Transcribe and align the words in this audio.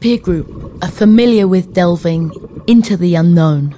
Peer 0.00 0.16
Group 0.16 0.82
are 0.82 0.90
familiar 0.90 1.46
with 1.46 1.74
delving 1.74 2.32
into 2.66 2.96
the 2.96 3.16
unknown. 3.16 3.76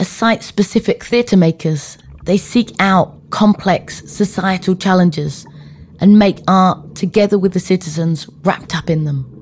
As 0.00 0.08
site 0.08 0.42
specific 0.42 1.04
theatre 1.04 1.36
makers, 1.36 1.96
they 2.24 2.36
seek 2.36 2.72
out 2.80 3.14
complex 3.30 4.02
societal 4.10 4.74
challenges 4.74 5.46
and 6.00 6.18
make 6.18 6.40
art 6.48 6.96
together 6.96 7.38
with 7.38 7.52
the 7.52 7.60
citizens 7.60 8.28
wrapped 8.42 8.74
up 8.74 8.90
in 8.90 9.04
them. 9.04 9.32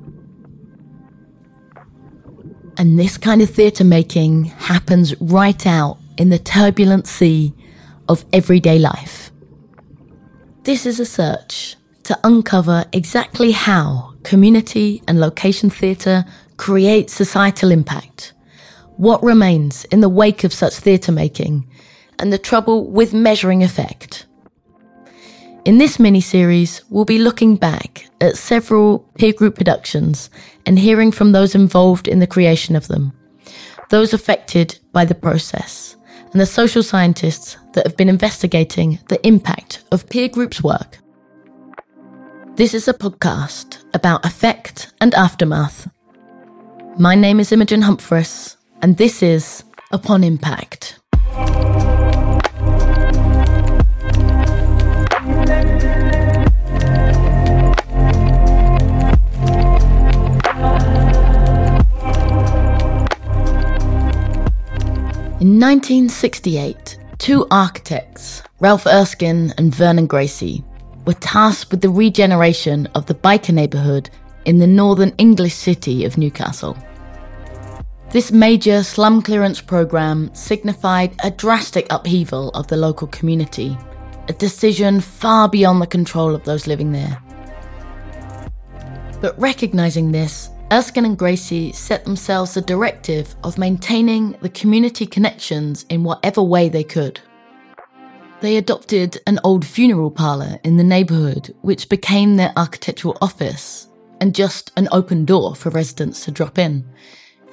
And 2.76 2.98
this 2.98 3.16
kind 3.16 3.40
of 3.40 3.48
theatre 3.48 3.84
making 3.84 4.44
happens 4.44 5.18
right 5.22 5.66
out 5.66 5.96
in 6.18 6.28
the 6.28 6.38
turbulent 6.38 7.06
sea 7.06 7.54
of 8.10 8.26
everyday 8.34 8.78
life. 8.78 9.30
This 10.64 10.84
is 10.84 11.00
a 11.00 11.06
search 11.06 11.76
to 12.02 12.18
uncover 12.24 12.84
exactly 12.92 13.52
how 13.52 14.13
community 14.24 15.02
and 15.06 15.20
location 15.20 15.70
theatre 15.70 16.24
create 16.56 17.10
societal 17.10 17.70
impact, 17.70 18.32
what 18.96 19.22
remains 19.22 19.84
in 19.86 20.00
the 20.00 20.08
wake 20.08 20.44
of 20.44 20.52
such 20.52 20.74
theatre 20.74 21.12
making, 21.12 21.68
and 22.18 22.32
the 22.32 22.38
trouble 22.38 22.90
with 22.90 23.14
measuring 23.14 23.62
effect. 23.62 24.26
In 25.64 25.78
this 25.78 25.98
mini 25.98 26.20
series, 26.20 26.82
we'll 26.90 27.04
be 27.04 27.18
looking 27.18 27.56
back 27.56 28.06
at 28.20 28.36
several 28.36 28.98
peer 29.16 29.32
group 29.32 29.56
productions 29.56 30.28
and 30.66 30.78
hearing 30.78 31.10
from 31.10 31.32
those 31.32 31.54
involved 31.54 32.06
in 32.06 32.18
the 32.18 32.26
creation 32.26 32.76
of 32.76 32.88
them, 32.88 33.12
those 33.90 34.12
affected 34.12 34.78
by 34.92 35.04
the 35.04 35.14
process, 35.14 35.96
and 36.32 36.40
the 36.40 36.46
social 36.46 36.82
scientists 36.82 37.56
that 37.72 37.86
have 37.86 37.96
been 37.96 38.08
investigating 38.08 38.98
the 39.08 39.24
impact 39.26 39.84
of 39.90 40.08
peer 40.08 40.28
groups' 40.28 40.62
work. 40.62 40.98
This 42.56 42.74
is 42.74 42.86
a 42.86 42.94
podcast 42.94 43.83
about 43.94 44.26
effect 44.26 44.92
and 45.00 45.14
aftermath. 45.14 45.88
My 46.98 47.14
name 47.14 47.40
is 47.40 47.52
Imogen 47.52 47.82
Humphreys, 47.82 48.56
and 48.82 48.96
this 48.96 49.22
is 49.22 49.64
Upon 49.92 50.24
Impact. 50.24 50.98
In 65.40 65.60
1968, 65.60 66.98
two 67.18 67.46
architects, 67.50 68.42
Ralph 68.60 68.86
Erskine 68.86 69.52
and 69.58 69.74
Vernon 69.74 70.06
Gracie, 70.06 70.64
were 71.06 71.14
tasked 71.14 71.70
with 71.70 71.80
the 71.80 71.90
regeneration 71.90 72.86
of 72.94 73.06
the 73.06 73.14
Byker 73.14 73.52
neighbourhood 73.52 74.10
in 74.44 74.58
the 74.58 74.66
northern 74.66 75.10
English 75.18 75.54
city 75.54 76.04
of 76.04 76.18
Newcastle. 76.18 76.76
This 78.10 78.30
major 78.30 78.82
slum 78.82 79.22
clearance 79.22 79.60
programme 79.60 80.32
signified 80.34 81.16
a 81.24 81.30
drastic 81.30 81.86
upheaval 81.90 82.50
of 82.50 82.68
the 82.68 82.76
local 82.76 83.08
community, 83.08 83.76
a 84.28 84.32
decision 84.32 85.00
far 85.00 85.48
beyond 85.48 85.82
the 85.82 85.86
control 85.86 86.34
of 86.34 86.44
those 86.44 86.66
living 86.66 86.92
there. 86.92 87.20
But 89.20 89.38
recognising 89.38 90.12
this, 90.12 90.50
Erskine 90.72 91.04
and 91.04 91.18
Gracie 91.18 91.72
set 91.72 92.04
themselves 92.04 92.54
the 92.54 92.60
directive 92.60 93.34
of 93.42 93.58
maintaining 93.58 94.32
the 94.40 94.48
community 94.48 95.06
connections 95.06 95.84
in 95.88 96.04
whatever 96.04 96.42
way 96.42 96.68
they 96.68 96.84
could. 96.84 97.20
They 98.40 98.56
adopted 98.56 99.20
an 99.26 99.40
old 99.42 99.64
funeral 99.64 100.10
parlour 100.10 100.58
in 100.64 100.76
the 100.76 100.84
neighbourhood, 100.84 101.54
which 101.62 101.88
became 101.88 102.36
their 102.36 102.52
architectural 102.56 103.16
office 103.22 103.88
and 104.20 104.34
just 104.34 104.70
an 104.76 104.88
open 104.92 105.24
door 105.24 105.54
for 105.54 105.70
residents 105.70 106.24
to 106.24 106.30
drop 106.30 106.58
in. 106.58 106.84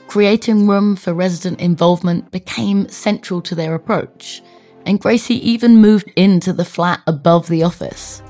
Creating 0.07 0.67
room 0.67 0.95
for 0.95 1.13
resident 1.13 1.61
involvement 1.61 2.31
became 2.31 2.89
central 2.89 3.41
to 3.41 3.56
their 3.56 3.75
approach, 3.75 4.41
and 4.85 5.00
Gracie 5.00 5.50
even 5.50 5.78
moved 5.78 6.11
into 6.16 6.51
the 6.51 6.66
flat 6.66 7.01
above 7.07 7.47
the 7.47 7.63
office. 7.63 8.22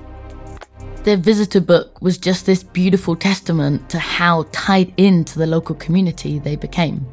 Their 1.04 1.18
visitor 1.18 1.62
book 1.62 2.00
was 2.02 2.20
just 2.20 2.46
this 2.46 2.62
beautiful 2.62 3.16
testament 3.16 3.90
to 3.90 3.98
how 3.98 4.46
tied 4.52 4.94
into 4.98 5.40
the 5.40 5.48
local 5.48 5.74
community 5.76 6.38
they 6.38 6.56
became. 6.56 7.04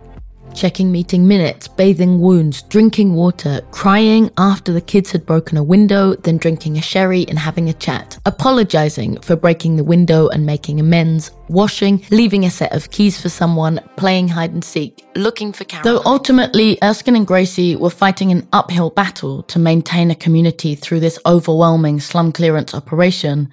Checking 0.58 0.91
meeting 0.91 1.28
minutes, 1.28 1.69
bathing 1.69 2.19
wounds, 2.20 2.62
drinking 2.62 3.14
water, 3.14 3.60
crying 3.70 4.28
after 4.38 4.72
the 4.72 4.80
kids 4.80 5.12
had 5.12 5.24
broken 5.24 5.56
a 5.56 5.62
window, 5.62 6.16
then 6.16 6.36
drinking 6.36 6.76
a 6.76 6.82
sherry 6.82 7.24
and 7.28 7.38
having 7.38 7.69
a 7.69 7.72
chat, 7.72 8.19
apologizing 8.26 9.20
for 9.20 9.36
breaking 9.36 9.76
the 9.76 9.84
window 9.84 10.26
and 10.26 10.44
making 10.44 10.80
amends, 10.80 11.30
washing, 11.48 12.04
leaving 12.10 12.44
a 12.44 12.50
set 12.50 12.72
of 12.72 12.91
keys 12.91 13.20
for 13.22 13.28
someone, 13.28 13.78
playing 13.94 14.26
hide 14.26 14.50
and 14.50 14.64
seek, 14.64 15.06
looking 15.14 15.52
for 15.52 15.62
Caroline. 15.62 15.94
Though 15.94 16.02
ultimately, 16.04 16.76
Erskine 16.82 17.14
and 17.14 17.25
Gracie 17.25 17.76
were 17.76 17.88
fighting 17.88 18.32
an 18.32 18.48
uphill 18.52 18.90
battle 18.90 19.44
to 19.44 19.60
maintain 19.60 20.10
a 20.10 20.16
community 20.16 20.75
through 20.75 20.98
this 20.98 21.20
overwhelming 21.25 22.00
slum 22.00 22.32
clearance 22.32 22.75
operation, 22.75 23.48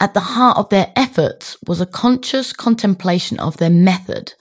at 0.00 0.14
the 0.14 0.20
heart 0.20 0.58
of 0.58 0.68
their 0.70 0.92
efforts 0.96 1.56
was 1.68 1.80
a 1.80 1.86
conscious 1.86 2.52
contemplation 2.52 3.38
of 3.38 3.56
their 3.58 3.70
method, 3.70 4.34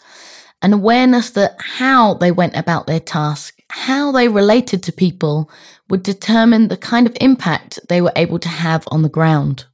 an 0.64 0.74
awareness 0.74 1.32
that 1.32 1.56
how 1.60 2.16
they 2.16 2.32
went 2.32 2.56
about 2.56 2.88
their 2.88 3.00
task, 3.00 3.60
how 3.70 4.12
they 4.12 4.30
related 4.30 4.82
to 4.84 4.92
people, 4.94 5.52
would 5.90 6.02
determine 6.02 6.70
the 6.70 6.78
kind 6.78 7.06
of 7.06 7.16
impact 7.20 7.80
they 7.90 8.02
were 8.02 8.14
able 8.16 8.40
to 8.40 8.50
have 8.50 8.86
on 8.88 9.02
the 9.02 9.10
ground. 9.10 9.66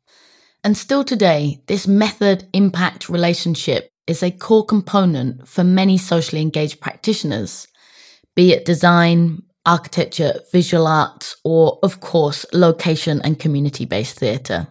And 0.64 0.76
still 0.76 1.04
today, 1.04 1.62
this 1.68 1.88
method 1.88 2.50
impact 2.54 3.08
relationship 3.08 3.90
is 4.08 4.24
a 4.24 4.32
core 4.32 4.66
component 4.66 5.48
for 5.48 5.64
many 5.64 5.98
socially 5.98 6.42
engaged 6.42 6.82
practitioners, 6.82 7.68
be 8.36 8.52
it 8.52 8.66
design, 8.66 9.44
architecture, 9.66 10.42
visual 10.52 10.88
arts, 10.88 11.36
or, 11.44 11.78
of 11.84 12.00
course, 12.00 12.46
location 12.52 13.22
and 13.24 13.40
community 13.40 13.86
based 13.86 14.18
theatre. 14.18 14.68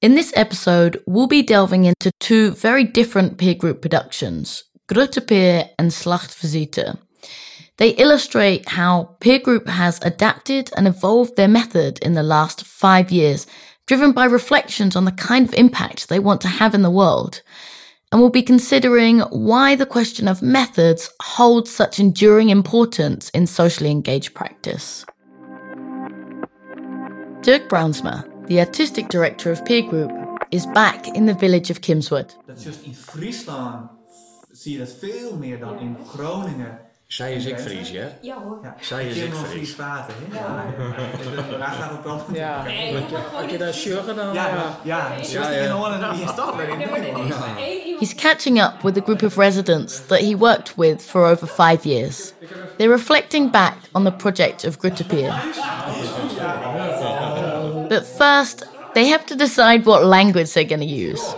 In 0.00 0.14
this 0.14 0.32
episode, 0.34 1.02
we'll 1.06 1.26
be 1.26 1.42
delving 1.42 1.84
into 1.84 2.10
two 2.20 2.52
very 2.52 2.84
different 2.84 3.36
peer 3.36 3.54
group 3.54 3.82
productions, 3.82 4.64
Grutte 4.90 5.24
Pier 5.24 5.70
and 5.78 5.92
Slachtvisite. 5.92 6.98
They 7.76 7.90
illustrate 7.90 8.68
how 8.70 9.16
peer 9.20 9.38
group 9.38 9.68
has 9.68 10.00
adapted 10.02 10.68
and 10.76 10.88
evolved 10.88 11.36
their 11.36 11.46
method 11.46 12.00
in 12.00 12.14
the 12.14 12.24
last 12.24 12.64
five 12.64 13.12
years, 13.12 13.46
driven 13.86 14.10
by 14.10 14.24
reflections 14.24 14.96
on 14.96 15.04
the 15.04 15.12
kind 15.12 15.46
of 15.46 15.54
impact 15.54 16.08
they 16.08 16.18
want 16.18 16.40
to 16.40 16.48
have 16.48 16.74
in 16.74 16.82
the 16.82 16.90
world. 16.90 17.40
And 18.10 18.20
we'll 18.20 18.30
be 18.30 18.42
considering 18.42 19.20
why 19.20 19.76
the 19.76 19.86
question 19.86 20.26
of 20.26 20.42
methods 20.42 21.08
holds 21.22 21.70
such 21.70 22.00
enduring 22.00 22.50
importance 22.50 23.30
in 23.30 23.46
socially 23.46 23.92
engaged 23.92 24.34
practice. 24.34 25.06
Dirk 27.42 27.68
Bruinsma, 27.68 28.26
the 28.48 28.58
artistic 28.58 29.08
director 29.08 29.52
of 29.52 29.64
Peer 29.64 29.82
Group, 29.82 30.10
is 30.50 30.66
back 30.66 31.06
in 31.06 31.26
the 31.26 31.34
village 31.34 31.70
of 31.70 31.80
Kimswerd. 31.80 32.34
Dat 32.48 32.58
just 32.58 32.84
in 32.84 32.92
Friesland 32.92 33.99
zie 34.60 34.72
je 34.72 34.78
dat 34.78 34.94
veel 34.98 35.36
meer 35.36 35.58
dan 35.58 35.78
in 35.78 35.96
Groningen. 36.14 36.78
Zij 37.06 37.34
is 37.34 37.44
ik 37.44 37.58
Fries, 37.58 37.90
hè? 37.90 38.08
Ja 38.22 38.36
hoor. 38.42 38.58
Ja, 38.62 38.74
Zij 38.80 39.06
is 39.06 39.16
ik 39.16 39.22
ik 39.24 39.30
ken 39.30 39.40
wel 39.40 39.50
Fries. 39.50 39.52
Fries 39.62 39.76
water, 39.76 40.14
hè? 40.18 40.38
Ja. 40.38 40.64
Eh, 41.52 41.58
waar 41.58 41.68
gaat 41.68 41.90
het 41.90 42.02
dan? 42.02 42.20
Ja. 42.32 42.62
Nee, 42.62 42.92
ik 42.96 43.02
Heb 43.34 43.50
je 43.50 43.58
daar 43.58 43.72
sjuggen 43.72 44.16
dan? 44.16 44.34
Ja, 44.34 44.46
Ja. 44.48 44.78
ja, 44.82 45.12
ja. 45.22 45.40
Ja, 45.40 45.50
ja. 45.50 45.62
in 45.64 45.70
Holland, 45.70 46.16
wie 46.16 46.24
is 46.24 46.34
dat? 46.34 46.56
Nee, 46.56 46.66
maar 46.66 46.78
is 46.78 46.88
maar 46.88 47.56
één 47.58 47.84
iemand. 47.86 48.00
He's 48.00 48.14
catching 48.14 48.62
up 48.62 48.72
with 48.82 48.96
a 48.96 49.00
group 49.04 49.22
of 49.22 49.36
residents 49.36 50.06
that 50.06 50.18
he 50.18 50.36
worked 50.36 50.72
with 50.76 51.02
for 51.02 51.26
over 51.30 51.46
five 51.46 51.78
years. 51.88 52.32
They're 52.76 52.92
reflecting 52.92 53.50
back 53.50 53.74
on 53.92 54.04
the 54.04 54.12
project 54.12 54.64
of 54.64 54.76
Grutte 54.78 55.06
Pier. 55.06 55.34
But 57.88 58.06
first, 58.06 58.66
they 58.92 59.08
have 59.08 59.24
to 59.24 59.34
decide 59.36 59.84
what 59.84 60.04
language 60.04 60.52
they're 60.52 60.68
going 60.76 60.88
to 60.88 60.94
use. 61.10 61.34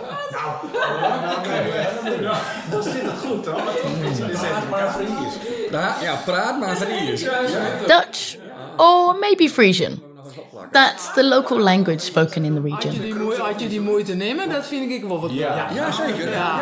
Praat. 6.25 7.87
Dutch, 7.87 8.37
or 8.79 9.13
maybe 9.19 9.47
Frisian. 9.47 10.02
That's 10.73 11.13
the 11.13 11.23
local 11.23 11.59
language 11.59 11.99
spoken 11.99 12.43
in 12.43 12.53
the 12.55 12.61
region. 12.61 13.01
Die 13.01 13.13
Had 13.37 13.61
je 13.61 13.67
die 13.67 13.81
moeite 13.81 14.13
nemen, 14.13 14.49
dat 14.49 14.65
vind 14.67 14.91
ik 14.91 15.03
wel 15.03 15.21
wat. 15.21 15.31
Ja, 15.31 15.67
ja, 15.73 15.91
zeker. 15.91 16.29
Ja. 16.31 16.59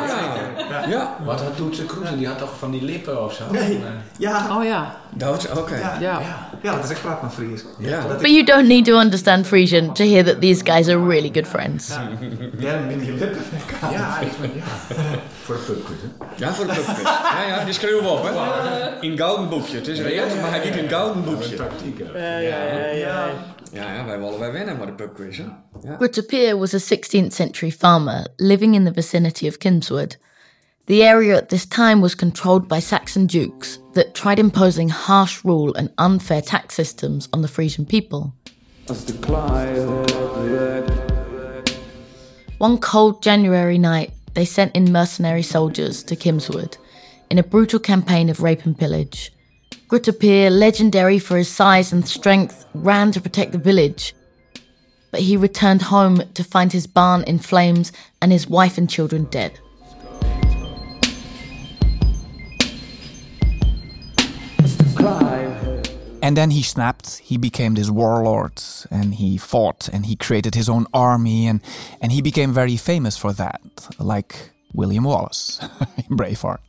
Ja. 0.69 0.85
ja. 0.87 1.15
Wat 1.25 1.41
had 1.41 1.57
Doetse 1.57 1.85
Kroes? 1.85 2.09
Die 2.17 2.27
had 2.27 2.37
toch 2.37 2.57
van 2.59 2.71
die 2.71 2.83
lippen 2.83 3.23
of 3.23 3.33
zo? 3.33 3.43
Nee. 3.51 3.83
Ja, 4.17 4.57
Oh 4.57 4.63
ja. 4.63 4.95
Duits, 5.09 5.49
oké. 5.49 5.75
ja, 5.75 5.97
Ja. 5.99 6.19
ja. 6.19 6.49
Ja, 6.61 6.75
dat 6.75 6.83
is 6.83 6.89
echt 6.89 7.01
praat 7.01 7.21
maar 7.21 7.31
Fries. 7.31 7.63
Ja. 7.77 8.01
But 8.19 8.29
you 8.29 8.43
don't 8.43 8.67
need 8.67 8.85
to 8.85 8.99
understand 8.99 9.47
Frisian 9.47 9.93
to 9.93 10.03
hear 10.03 10.23
that 10.23 10.41
these 10.41 10.61
guys 10.65 10.87
are 10.87 11.07
really 11.07 11.29
good 11.33 11.47
friends. 11.47 11.87
Ja, 12.57 12.79
met 12.87 13.05
je 13.05 13.11
lippen. 13.11 13.41
Ja. 13.91 14.19
Voor 15.43 15.55
de 15.55 15.61
pubquiz, 15.61 15.97
hè? 16.01 16.25
Ja, 16.45 16.53
voor 16.53 16.67
de 16.67 16.73
pubquiz. 16.73 17.03
Ja, 17.03 17.43
ja, 17.47 17.63
die 17.63 17.73
schreeuwen 17.73 18.03
we 18.03 18.09
op, 18.09 18.23
hè. 18.23 18.29
In 19.01 19.17
gouden 19.17 19.49
boekje. 19.49 19.75
Het 19.77 19.87
is 19.87 19.99
reëel, 20.01 20.25
maar 20.41 20.49
hij 20.49 20.61
giet 20.61 20.75
in 20.75 20.89
gouden 20.89 21.23
boekje. 21.23 21.55
Tactiek, 21.55 21.99
hè? 22.03 22.37
Ja, 22.37 22.37
ja, 22.37 22.89
ja, 22.91 23.25
ja. 23.73 23.83
Ja, 23.83 23.93
ja, 23.93 24.05
wij 24.05 24.19
willen 24.19 24.39
wij 24.39 24.51
winnen 24.51 24.77
met 24.77 24.87
de 24.87 24.93
pubquiz. 24.93 25.37
hè? 25.37 25.43
Ja. 25.83 25.95
Grutte 25.95 26.23
Pier 26.23 26.57
was 26.57 26.73
a 26.73 26.95
16th 26.95 27.33
century 27.33 27.71
farmer 27.71 28.27
living 28.35 28.75
in 28.75 28.85
the 28.85 28.91
vicinity 28.93 29.47
of 29.47 29.57
Kimswerd. 29.57 30.17
The 30.85 31.03
area 31.03 31.37
at 31.37 31.49
this 31.49 31.65
time 31.65 32.01
was 32.01 32.15
controlled 32.15 32.67
by 32.67 32.79
Saxon 32.79 33.25
dukes 33.25 33.79
that 33.93 34.13
tried 34.13 34.39
imposing 34.39 34.89
harsh 34.89 35.43
rule 35.43 35.73
and 35.75 35.89
unfair 35.97 36.41
tax 36.41 36.75
systems 36.75 37.29
on 37.31 37.41
the 37.41 37.47
Frisian 37.47 37.85
people. 37.85 38.33
One 42.57 42.77
cold 42.77 43.23
January 43.23 43.77
night, 43.77 44.11
they 44.33 44.45
sent 44.45 44.75
in 44.75 44.91
mercenary 44.91 45.43
soldiers 45.43 46.03
to 46.03 46.15
Kimswerd 46.15 46.77
in 47.29 47.37
a 47.37 47.43
brutal 47.43 47.79
campaign 47.79 48.29
of 48.29 48.41
rape 48.41 48.65
and 48.65 48.77
pillage. 48.77 49.31
Grutte 49.91 50.17
Pier, 50.17 50.49
legendary 50.49 51.19
for 51.19 51.35
his 51.35 51.49
size 51.49 51.91
and 51.91 52.07
strength, 52.07 52.65
ran 52.73 53.11
to 53.11 53.19
protect 53.19 53.51
the 53.51 53.57
village. 53.57 54.15
But 55.11 55.19
he 55.19 55.35
returned 55.35 55.81
home 55.81 56.23
to 56.33 56.45
find 56.45 56.71
his 56.71 56.87
barn 56.87 57.23
in 57.23 57.39
flames 57.39 57.91
and 58.21 58.31
his 58.31 58.47
wife 58.47 58.77
and 58.77 58.89
children 58.89 59.25
dead. 59.25 59.59
And 66.23 66.37
then 66.37 66.51
he 66.51 66.63
snapped. 66.63 67.17
He 67.17 67.35
became 67.35 67.73
this 67.73 67.89
warlord 67.89 68.63
and 68.89 69.15
he 69.15 69.37
fought 69.37 69.89
and 69.91 70.05
he 70.05 70.15
created 70.15 70.55
his 70.55 70.69
own 70.69 70.87
army 70.93 71.47
and, 71.47 71.59
and 71.99 72.13
he 72.13 72.21
became 72.21 72.53
very 72.53 72.77
famous 72.77 73.17
for 73.17 73.33
that, 73.33 73.59
like 73.99 74.51
William 74.73 75.03
Wallace 75.03 75.59
in 76.09 76.15
Braveheart. 76.15 76.61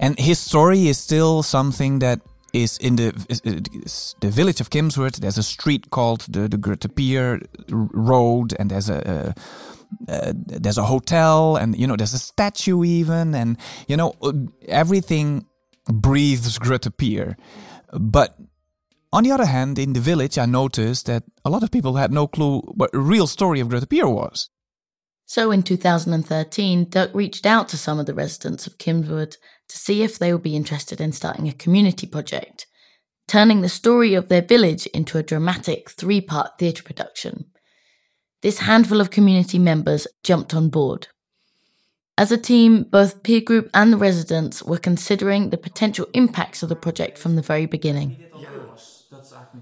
And 0.00 0.18
his 0.18 0.38
story 0.38 0.88
is 0.88 0.98
still 0.98 1.42
something 1.42 1.98
that 2.00 2.20
is 2.52 2.78
in 2.78 2.96
the 2.96 3.12
is- 3.28 4.14
the 4.20 4.30
village 4.30 4.60
of 4.60 4.70
Kimswerd. 4.70 5.16
There's 5.20 5.38
a 5.38 5.42
street 5.42 5.90
called 5.90 6.22
the 6.22 6.48
the 6.48 6.56
Grutte 6.56 6.94
Pier 6.94 7.40
Road, 7.68 8.54
and 8.58 8.70
there's 8.70 8.88
a, 8.88 9.34
a 10.08 10.32
there's 10.34 10.78
a 10.78 10.84
hotel, 10.84 11.56
and 11.56 11.76
you 11.76 11.86
know 11.86 11.96
there's 11.96 12.14
a 12.14 12.18
statue 12.18 12.82
even, 12.82 13.34
and 13.34 13.56
you 13.88 13.96
know 13.96 14.14
everything 14.66 15.46
breathes 15.86 16.58
Grutte 16.58 16.96
Pier. 16.96 17.36
But 17.92 18.36
on 19.12 19.24
the 19.24 19.32
other 19.32 19.46
hand, 19.46 19.78
in 19.78 19.92
the 19.92 20.00
village, 20.00 20.38
I 20.38 20.46
noticed 20.46 21.06
that 21.06 21.24
a 21.44 21.50
lot 21.50 21.62
of 21.62 21.70
people 21.70 21.96
had 21.96 22.12
no 22.12 22.26
clue 22.26 22.60
what 22.74 22.92
the 22.92 23.00
real 23.00 23.26
story 23.26 23.60
of 23.60 23.68
Grutte 23.68 23.88
Pier 23.88 24.08
was. 24.08 24.48
So 25.26 25.52
in 25.52 25.62
2013, 25.62 26.88
Dirk 26.90 27.14
reached 27.14 27.46
out 27.46 27.68
to 27.68 27.76
some 27.76 28.00
of 28.00 28.06
the 28.06 28.14
residents 28.14 28.66
of 28.66 28.78
Kimswerd 28.78 29.36
to 29.70 29.78
see 29.78 30.02
if 30.02 30.18
they 30.18 30.32
would 30.32 30.42
be 30.42 30.56
interested 30.56 31.00
in 31.00 31.12
starting 31.12 31.48
a 31.48 31.52
community 31.52 32.06
project, 32.06 32.66
turning 33.28 33.60
the 33.60 33.68
story 33.68 34.14
of 34.14 34.28
their 34.28 34.42
village 34.42 34.86
into 34.88 35.16
a 35.16 35.22
dramatic 35.22 35.88
three 35.90 36.20
part 36.20 36.58
theatre 36.58 36.82
production. 36.82 37.46
This 38.42 38.58
handful 38.58 39.00
of 39.00 39.10
community 39.10 39.58
members 39.58 40.06
jumped 40.24 40.54
on 40.54 40.70
board. 40.70 41.08
As 42.18 42.32
a 42.32 42.36
team, 42.36 42.82
both 42.82 43.22
peer 43.22 43.40
group 43.40 43.70
and 43.72 43.92
the 43.92 43.96
residents 43.96 44.62
were 44.62 44.78
considering 44.78 45.50
the 45.50 45.56
potential 45.56 46.06
impacts 46.12 46.62
of 46.62 46.68
the 46.68 46.76
project 46.76 47.16
from 47.16 47.36
the 47.36 47.42
very 47.42 47.66
beginning. 47.66 48.16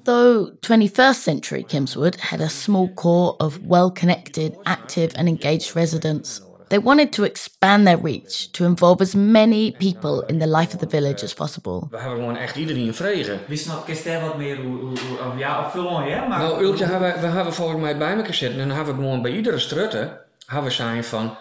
Though 0.05 0.53
21st 0.63 1.17
century 1.17 1.65
Kimswerd 1.65 2.17
had 2.17 2.41
a 2.41 2.49
small 2.49 2.89
core 2.95 3.37
of 3.41 3.65
well 3.67 3.91
connected, 3.91 4.57
active, 4.67 5.13
and 5.17 5.29
engaged 5.29 5.77
residents, 5.77 6.41
they 6.69 6.81
wanted 6.81 7.13
to 7.13 7.25
expand 7.25 7.87
their 7.87 7.99
reach 8.03 8.51
to 8.51 8.65
involve 8.65 9.01
as 9.01 9.15
many 9.15 9.73
people 9.73 10.25
in 10.27 10.39
the 10.39 10.47
life 10.47 10.75
of 10.75 10.81
the 10.81 10.89
village 10.89 11.25
as 11.25 11.35
possible. 11.35 11.87
We 11.91 11.99
hebben 11.99 12.19
gewoon 12.19 12.37
echt 12.37 12.57
iedereen 12.57 12.95
vregen. 12.95 13.41
Wist 13.47 13.67
nog, 13.67 13.85
kist 13.85 14.05
daar 14.05 14.21
wat 14.21 14.37
meer 14.37 14.57
hoe, 14.57 14.77
hoe, 14.79 14.99
hoe 14.99 15.19
of 15.33 15.39
ja, 15.39 15.65
of 15.67 15.73
veel 15.73 15.91
mooi, 15.91 16.11
hè? 16.11 16.29
Maar 16.29 16.39
Nou, 16.39 16.63
Ultje, 16.63 16.85
hebben 16.85 17.15
we, 17.15 17.21
we 17.21 17.27
hebben 17.27 17.53
volgens 17.53 17.81
mij 17.81 17.97
bij 17.97 18.17
elkaar 18.17 18.35
zitten 18.35 18.61
en 18.61 18.69
dan 18.69 18.77
hebben 18.77 18.97
we 18.97 19.03
gewoon 19.03 19.23
bij 19.23 19.33
iedere 19.33 19.59
strutte 19.59 20.27
hebben 20.47 20.69
we 20.69 20.77
zijn 20.77 21.05
van 21.05 21.37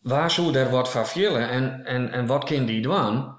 waar 0.00 0.30
zou 0.30 0.54
er 0.54 0.70
wat 0.70 0.90
van 0.90 1.06
villen 1.06 1.48
en, 1.48 1.84
en, 1.84 2.12
en 2.12 2.26
wat 2.26 2.44
kan 2.44 2.66
die 2.66 2.82
doen? 2.82 3.36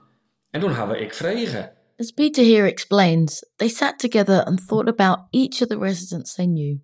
En 0.52 0.60
toen 0.60 0.74
hebben 0.74 1.02
ik 1.02 1.14
vregen. 1.14 1.72
As 1.98 2.12
Peter 2.12 2.44
here 2.44 2.68
explains, 2.68 3.46
they 3.56 3.68
sat 3.68 4.00
together 4.00 4.44
and 4.44 4.68
thought 4.68 4.88
about 4.88 5.20
each 5.32 5.62
of 5.62 5.68
the 5.68 5.78
residents 5.78 6.34
they 6.34 6.46
knew. 6.46 6.80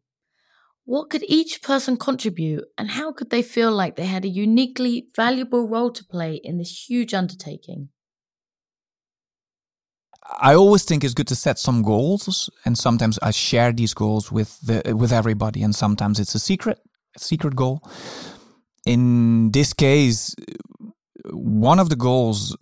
What 0.85 1.09
could 1.09 1.23
each 1.27 1.63
person 1.63 1.97
contribute, 1.97 2.65
and 2.77 2.91
how 2.91 3.11
could 3.11 3.31
they 3.31 3.41
feel 3.41 3.71
like 3.71 3.95
they 3.95 4.05
had 4.05 4.23
a 4.23 4.29
uniquely 4.29 5.07
valuable 5.15 5.67
role 5.67 5.91
to 5.91 6.05
play 6.05 6.39
in 6.43 6.59
this 6.59 6.87
huge 6.87 7.11
undertaking? 7.13 7.89
I 10.39 10.53
always 10.53 10.83
think 10.83 11.03
it's 11.03 11.15
good 11.15 11.27
to 11.27 11.35
set 11.35 11.57
some 11.57 11.81
goals, 11.81 12.49
and 12.65 12.77
sometimes 12.77 13.17
I 13.21 13.31
share 13.31 13.73
these 13.73 13.95
goals 13.95 14.31
with 14.31 14.59
the 14.61 14.95
with 14.95 15.11
everybody, 15.11 15.63
and 15.63 15.75
sometimes 15.75 16.19
it's 16.19 16.35
a 16.35 16.39
secret, 16.39 16.79
a 17.15 17.19
secret 17.19 17.55
goal. 17.55 17.81
In 18.85 19.51
this 19.51 19.73
case, 19.73 20.35
one 21.31 21.79
of 21.79 21.89
the 21.89 21.95
goals 21.95 22.55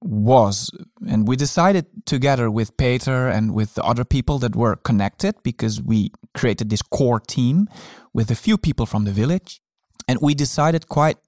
was, 0.00 0.70
and 1.08 1.26
we 1.26 1.36
decided 1.36 1.86
together 2.06 2.50
with 2.50 2.76
Peter 2.76 3.28
and 3.28 3.52
with 3.52 3.74
the 3.74 3.82
other 3.82 4.04
people 4.04 4.38
that 4.38 4.54
were 4.54 4.76
connected 4.76 5.34
because 5.42 5.82
we 5.82 6.10
created 6.34 6.70
this 6.70 6.82
core 6.82 7.20
team 7.20 7.66
with 8.14 8.30
a 8.30 8.36
few 8.36 8.56
people 8.56 8.86
from 8.86 9.04
the 9.04 9.12
village, 9.12 9.60
and 10.06 10.18
we 10.22 10.34
decided 10.34 10.88
quite 10.88 11.18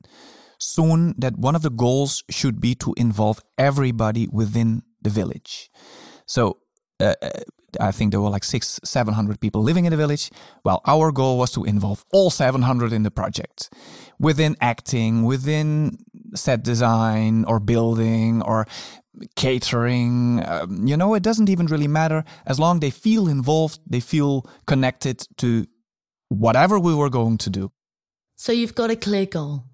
soon 0.58 1.14
that 1.18 1.36
one 1.38 1.56
of 1.56 1.62
the 1.62 1.70
goals 1.70 2.22
should 2.30 2.60
be 2.60 2.74
to 2.74 2.94
involve 2.96 3.40
everybody 3.56 4.28
within 4.30 4.82
the 5.02 5.10
village. 5.10 5.70
So 6.26 6.58
uh, 7.00 7.14
uh, 7.22 7.30
I 7.80 7.92
think 7.92 8.10
there 8.10 8.20
were 8.20 8.30
like 8.30 8.44
six, 8.44 8.78
seven 8.84 9.14
hundred 9.14 9.40
people 9.40 9.62
living 9.62 9.84
in 9.84 9.90
the 9.90 9.96
village. 9.96 10.30
Well, 10.64 10.80
our 10.86 11.12
goal 11.12 11.38
was 11.38 11.50
to 11.52 11.64
involve 11.64 12.04
all 12.12 12.30
seven 12.30 12.62
hundred 12.62 12.92
in 12.92 13.02
the 13.02 13.10
project, 13.10 13.70
within 14.18 14.56
acting, 14.60 15.24
within 15.24 15.98
set 16.34 16.62
design 16.62 17.44
or 17.44 17.60
building 17.60 18.42
or 18.42 18.66
catering. 19.36 20.42
Um, 20.46 20.86
you 20.86 20.96
know, 20.96 21.14
it 21.14 21.22
doesn't 21.22 21.48
even 21.48 21.66
really 21.66 21.88
matter 21.88 22.24
as 22.46 22.58
long 22.58 22.80
they 22.80 22.90
feel 22.90 23.28
involved, 23.28 23.80
they 23.86 24.00
feel 24.00 24.48
connected 24.66 25.26
to 25.38 25.66
whatever 26.28 26.78
we 26.78 26.94
were 26.94 27.10
going 27.10 27.38
to 27.38 27.50
do. 27.50 27.72
So 28.36 28.52
you've 28.52 28.74
got 28.74 28.90
a 28.90 28.96
clear 28.96 29.26
goal. 29.26 29.64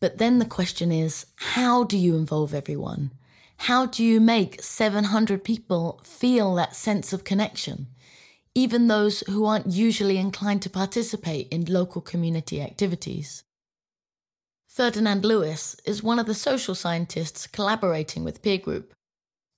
But 0.00 0.18
then 0.18 0.38
the 0.38 0.46
question 0.46 0.90
is 0.90 1.26
how 1.36 1.84
do 1.84 1.96
you 1.96 2.16
involve 2.16 2.54
everyone? 2.54 3.12
How 3.58 3.84
do 3.84 4.02
you 4.02 4.20
make 4.20 4.62
700 4.62 5.44
people 5.44 6.00
feel 6.02 6.54
that 6.54 6.74
sense 6.74 7.12
of 7.12 7.24
connection? 7.24 7.88
Even 8.54 8.88
those 8.88 9.20
who 9.28 9.44
aren't 9.44 9.66
usually 9.66 10.16
inclined 10.16 10.62
to 10.62 10.70
participate 10.70 11.48
in 11.48 11.66
local 11.66 12.00
community 12.00 12.62
activities. 12.62 13.44
Ferdinand 14.70 15.24
Lewis 15.24 15.74
is 15.84 16.00
one 16.00 16.20
of 16.20 16.26
the 16.26 16.34
social 16.34 16.76
scientists 16.76 17.48
collaborating 17.48 18.22
with 18.22 18.40
Peer 18.40 18.56
Group, 18.56 18.94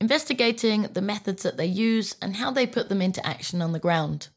investigating 0.00 0.85
the 0.85 1.02
methods 1.02 1.42
that 1.42 1.59
they 1.59 1.66
use 1.66 2.16
and 2.23 2.37
how 2.37 2.50
they 2.50 2.66
put 2.66 2.88
them 2.88 3.02
into 3.02 3.25
action 3.25 3.61
on 3.61 3.73
the 3.73 3.78
ground. 3.78 4.28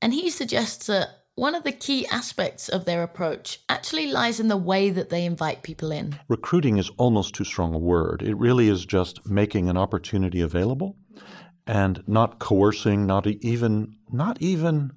And 0.00 0.14
he 0.14 0.30
suggests 0.30 0.86
that 0.86 1.10
one 1.34 1.54
of 1.54 1.64
the 1.64 1.72
key 1.72 2.06
aspects 2.06 2.70
of 2.70 2.86
their 2.86 3.02
approach 3.02 3.60
actually 3.68 4.06
lies 4.06 4.40
in 4.40 4.48
the 4.48 4.56
way 4.56 4.88
that 4.88 5.10
they 5.10 5.26
invite 5.26 5.62
people 5.62 5.92
in. 5.92 6.18
recruiting 6.26 6.78
is 6.78 6.90
almost 6.96 7.34
too 7.34 7.44
strong 7.44 7.74
a 7.74 7.78
word. 7.78 8.22
It 8.22 8.36
really 8.36 8.70
is 8.70 8.86
just 8.86 9.28
making 9.28 9.68
an 9.68 9.76
opportunity 9.76 10.40
available 10.40 10.96
and 11.66 12.02
not 12.06 12.38
coercing, 12.38 13.06
not 13.06 13.26
even 13.26 13.96
not 14.10 14.40
even 14.40 14.92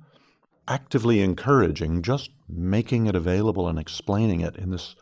actively 0.67 1.21
encouraging, 1.21 2.01
just 2.01 2.31
making 2.47 3.07
it 3.07 3.15
available 3.15 3.67
and 3.67 3.79
explaining 3.79 4.41
it 4.41 4.55
in 4.55 4.71
this 4.71 4.95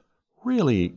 really 0.44 0.96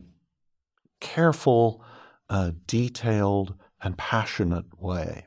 careful, 0.99 1.83
uh, 2.29 2.51
detailed, 2.65 3.55
and 3.81 3.97
passionate 3.97 4.65
way. 4.79 5.25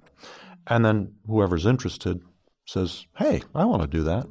And 0.67 0.85
then 0.85 1.15
whoever's 1.27 1.67
interested 1.67 2.23
says, 2.67 3.07
"Hey, 3.17 3.43
I 3.55 3.65
want 3.65 3.83
to 3.83 3.89
do 3.89 4.03
that." 4.05 4.27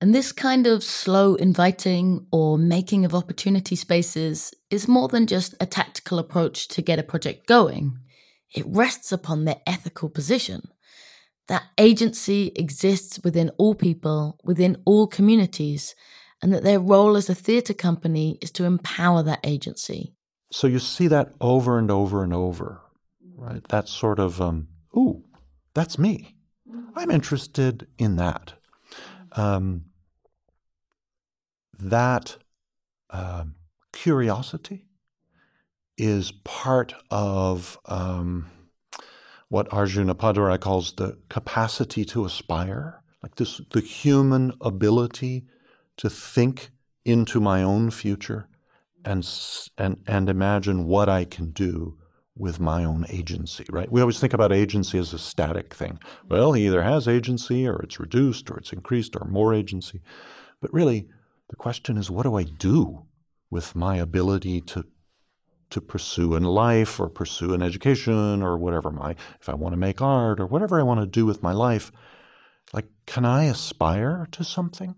And 0.00 0.14
this 0.14 0.32
kind 0.32 0.66
of 0.66 0.82
slow 0.82 1.34
inviting 1.34 2.26
or 2.32 2.56
making 2.56 3.04
of 3.04 3.14
opportunity 3.14 3.76
spaces 3.76 4.54
is 4.70 4.88
more 4.88 5.08
than 5.08 5.26
just 5.26 5.54
a 5.60 5.66
tactical 5.66 6.18
approach 6.18 6.68
to 6.68 6.80
get 6.80 6.98
a 6.98 7.02
project 7.02 7.46
going. 7.46 7.98
It 8.54 8.64
rests 8.66 9.12
upon 9.12 9.44
their 9.44 9.60
ethical 9.66 10.08
position. 10.08 10.68
That 11.50 11.64
agency 11.78 12.52
exists 12.54 13.18
within 13.24 13.50
all 13.58 13.74
people, 13.74 14.38
within 14.44 14.76
all 14.84 15.08
communities, 15.08 15.96
and 16.40 16.52
that 16.52 16.62
their 16.62 16.78
role 16.78 17.16
as 17.16 17.28
a 17.28 17.34
theatre 17.34 17.74
company 17.74 18.38
is 18.40 18.52
to 18.52 18.66
empower 18.66 19.24
that 19.24 19.40
agency. 19.42 20.14
So 20.52 20.68
you 20.68 20.78
see 20.78 21.08
that 21.08 21.32
over 21.40 21.76
and 21.76 21.90
over 21.90 22.22
and 22.22 22.32
over, 22.32 22.80
right? 23.34 23.66
That 23.66 23.88
sort 23.88 24.20
of, 24.20 24.40
um, 24.40 24.68
ooh, 24.96 25.24
that's 25.74 25.98
me. 25.98 26.36
I'm 26.94 27.10
interested 27.10 27.88
in 27.98 28.14
that. 28.14 28.52
Um, 29.32 29.86
that 31.80 32.36
um, 33.10 33.56
curiosity 33.92 34.86
is 35.98 36.30
part 36.44 36.94
of 37.10 37.76
um, 37.86 38.46
what 39.50 39.70
Arjun 39.72 40.08
Appadurai 40.08 40.58
calls 40.58 40.92
the 40.92 41.18
capacity 41.28 42.04
to 42.06 42.24
aspire. 42.24 43.02
like 43.22 43.34
this 43.34 43.60
the 43.72 43.80
human 43.80 44.52
ability 44.62 45.44
to 45.98 46.08
think 46.08 46.70
into 47.04 47.40
my 47.40 47.62
own 47.62 47.90
future 47.90 48.48
and 49.04 49.28
and 49.76 49.98
and 50.06 50.30
imagine 50.30 50.86
what 50.86 51.08
I 51.08 51.24
can 51.24 51.50
do 51.50 51.98
with 52.36 52.58
my 52.58 52.84
own 52.84 53.04
agency, 53.10 53.66
right? 53.68 53.90
We 53.92 54.00
always 54.00 54.18
think 54.18 54.32
about 54.32 54.52
agency 54.52 54.98
as 54.98 55.12
a 55.12 55.18
static 55.18 55.74
thing. 55.74 55.98
Well, 56.28 56.52
he 56.52 56.66
either 56.66 56.82
has 56.82 57.06
agency 57.06 57.66
or 57.68 57.82
it's 57.82 58.00
reduced 58.00 58.50
or 58.50 58.56
it's 58.56 58.72
increased 58.72 59.14
or 59.16 59.26
more 59.26 59.52
agency. 59.52 60.00
But 60.62 60.72
really, 60.72 61.08
the 61.50 61.56
question 61.56 61.98
is 61.98 62.10
what 62.10 62.22
do 62.22 62.36
I 62.36 62.44
do 62.44 63.04
with 63.50 63.74
my 63.74 63.96
ability 63.96 64.60
to 64.72 64.86
to 65.70 65.80
pursue 65.80 66.34
in 66.34 66.44
life 66.44 67.00
or 67.00 67.08
pursue 67.08 67.54
an 67.54 67.62
education 67.62 68.42
or 68.42 68.58
whatever 68.58 68.90
my 68.90 69.14
if 69.40 69.48
I 69.48 69.54
want 69.54 69.72
to 69.72 69.78
make 69.78 70.02
art 70.02 70.40
or 70.40 70.46
whatever 70.46 70.78
I 70.78 70.82
want 70.82 71.00
to 71.00 71.06
do 71.06 71.26
with 71.26 71.42
my 71.42 71.52
life 71.52 71.92
like 72.72 72.86
can 73.06 73.24
I 73.24 73.44
aspire 73.44 74.28
to 74.32 74.44
something? 74.44 74.94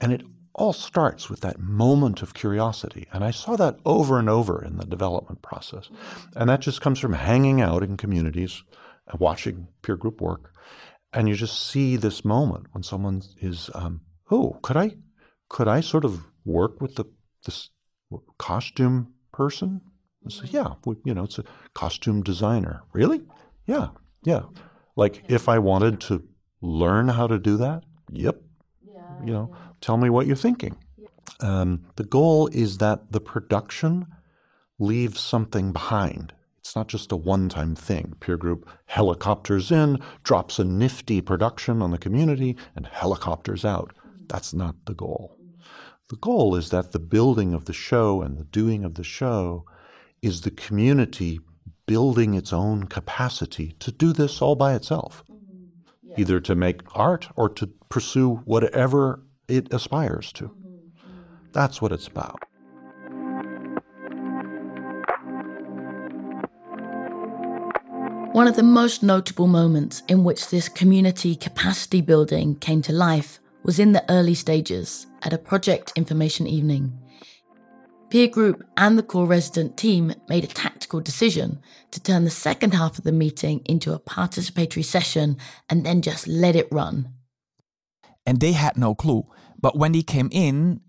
And 0.00 0.12
it 0.12 0.22
all 0.54 0.72
starts 0.72 1.30
with 1.30 1.40
that 1.40 1.58
moment 1.58 2.22
of 2.22 2.34
curiosity 2.34 3.06
and 3.12 3.24
I 3.24 3.30
saw 3.30 3.56
that 3.56 3.78
over 3.84 4.18
and 4.18 4.28
over 4.28 4.62
in 4.62 4.76
the 4.76 4.84
development 4.84 5.42
process. 5.42 5.88
And 6.36 6.48
that 6.50 6.60
just 6.60 6.80
comes 6.80 6.98
from 6.98 7.14
hanging 7.14 7.60
out 7.60 7.82
in 7.82 7.96
communities 7.96 8.62
and 9.08 9.18
watching 9.18 9.68
peer 9.82 9.96
group 9.96 10.20
work 10.20 10.52
and 11.12 11.28
you 11.28 11.34
just 11.34 11.68
see 11.68 11.96
this 11.96 12.24
moment 12.24 12.66
when 12.72 12.82
someone 12.82 13.22
is 13.40 13.70
um, 13.74 14.00
oh 14.30 14.58
could 14.62 14.76
I 14.76 14.96
could 15.48 15.68
I 15.68 15.80
sort 15.80 16.04
of 16.04 16.24
work 16.44 16.80
with 16.80 16.96
the 16.96 17.04
this 17.44 17.70
costume 18.38 19.14
person 19.32 19.80
I 20.26 20.30
said, 20.30 20.50
yeah, 20.50 20.74
well, 20.84 20.96
you 21.04 21.14
know, 21.14 21.24
it's 21.24 21.38
a 21.38 21.44
costume 21.74 22.22
designer. 22.22 22.82
Really? 22.92 23.22
Yeah, 23.66 23.88
yeah. 24.24 24.42
Like 24.96 25.24
if 25.28 25.48
I 25.48 25.58
wanted 25.58 26.00
to 26.02 26.22
learn 26.60 27.08
how 27.08 27.26
to 27.26 27.38
do 27.38 27.56
that, 27.56 27.82
yep. 28.10 28.40
Yeah, 28.86 29.24
You 29.24 29.32
know, 29.32 29.56
tell 29.80 29.96
me 29.96 30.10
what 30.10 30.26
you're 30.26 30.36
thinking. 30.36 30.76
Um, 31.40 31.84
the 31.96 32.04
goal 32.04 32.48
is 32.48 32.78
that 32.78 33.12
the 33.12 33.20
production 33.20 34.06
leaves 34.78 35.20
something 35.20 35.72
behind. 35.72 36.32
It's 36.58 36.76
not 36.76 36.88
just 36.88 37.10
a 37.10 37.16
one 37.16 37.48
time 37.48 37.74
thing. 37.74 38.14
Peer 38.20 38.36
group 38.36 38.68
helicopters 38.86 39.72
in, 39.72 39.98
drops 40.22 40.58
a 40.58 40.64
nifty 40.64 41.20
production 41.20 41.82
on 41.82 41.90
the 41.90 41.98
community, 41.98 42.56
and 42.76 42.86
helicopters 42.86 43.64
out. 43.64 43.92
That's 44.28 44.54
not 44.54 44.76
the 44.86 44.94
goal. 44.94 45.36
The 46.08 46.16
goal 46.16 46.54
is 46.54 46.70
that 46.70 46.92
the 46.92 46.98
building 46.98 47.54
of 47.54 47.64
the 47.64 47.72
show 47.72 48.22
and 48.22 48.38
the 48.38 48.44
doing 48.44 48.84
of 48.84 48.94
the 48.94 49.04
show 49.04 49.64
is 50.22 50.42
the 50.42 50.50
community 50.50 51.40
building 51.86 52.34
its 52.34 52.52
own 52.52 52.84
capacity 52.84 53.74
to 53.80 53.90
do 53.90 54.12
this 54.12 54.40
all 54.40 54.54
by 54.54 54.74
itself, 54.74 55.24
mm-hmm. 55.30 55.64
yeah. 56.02 56.14
either 56.18 56.40
to 56.40 56.54
make 56.54 56.80
art 56.96 57.28
or 57.36 57.48
to 57.48 57.66
pursue 57.88 58.36
whatever 58.44 59.22
it 59.48 59.72
aspires 59.74 60.32
to. 60.32 60.44
Mm-hmm. 60.44 60.68
Mm-hmm. 60.68 61.46
That's 61.52 61.82
what 61.82 61.92
it's 61.92 62.06
about. 62.06 62.38
One 68.32 68.48
of 68.48 68.56
the 68.56 68.62
most 68.62 69.02
notable 69.02 69.46
moments 69.46 70.02
in 70.08 70.24
which 70.24 70.48
this 70.48 70.66
community 70.66 71.36
capacity 71.36 72.00
building 72.00 72.54
came 72.56 72.80
to 72.82 72.92
life 72.92 73.40
was 73.62 73.78
in 73.78 73.92
the 73.92 74.10
early 74.10 74.34
stages 74.34 75.06
at 75.22 75.34
a 75.34 75.38
project 75.38 75.92
information 75.96 76.46
evening 76.46 76.98
peer 78.12 78.28
group 78.28 78.62
and 78.76 78.98
the 78.98 79.02
core 79.02 79.24
resident 79.24 79.78
team 79.78 80.12
made 80.28 80.44
a 80.44 80.46
tactical 80.46 81.00
decision 81.00 81.58
to 81.90 81.98
turn 81.98 82.24
the 82.24 82.30
second 82.30 82.74
half 82.74 82.98
of 82.98 83.04
the 83.04 83.10
meeting 83.10 83.62
into 83.64 83.94
a 83.94 83.98
participatory 83.98 84.84
session 84.84 85.34
and 85.70 85.86
then 85.86 86.02
just 86.02 86.28
let 86.28 86.54
it 86.54 86.68
run. 86.70 87.08
And 88.26 88.38
they 88.38 88.52
had 88.52 88.76
no 88.76 88.94
clue. 88.94 89.24
But 89.58 89.78
when 89.78 89.92
they 89.92 90.02
came 90.02 90.28
in, 90.30 90.82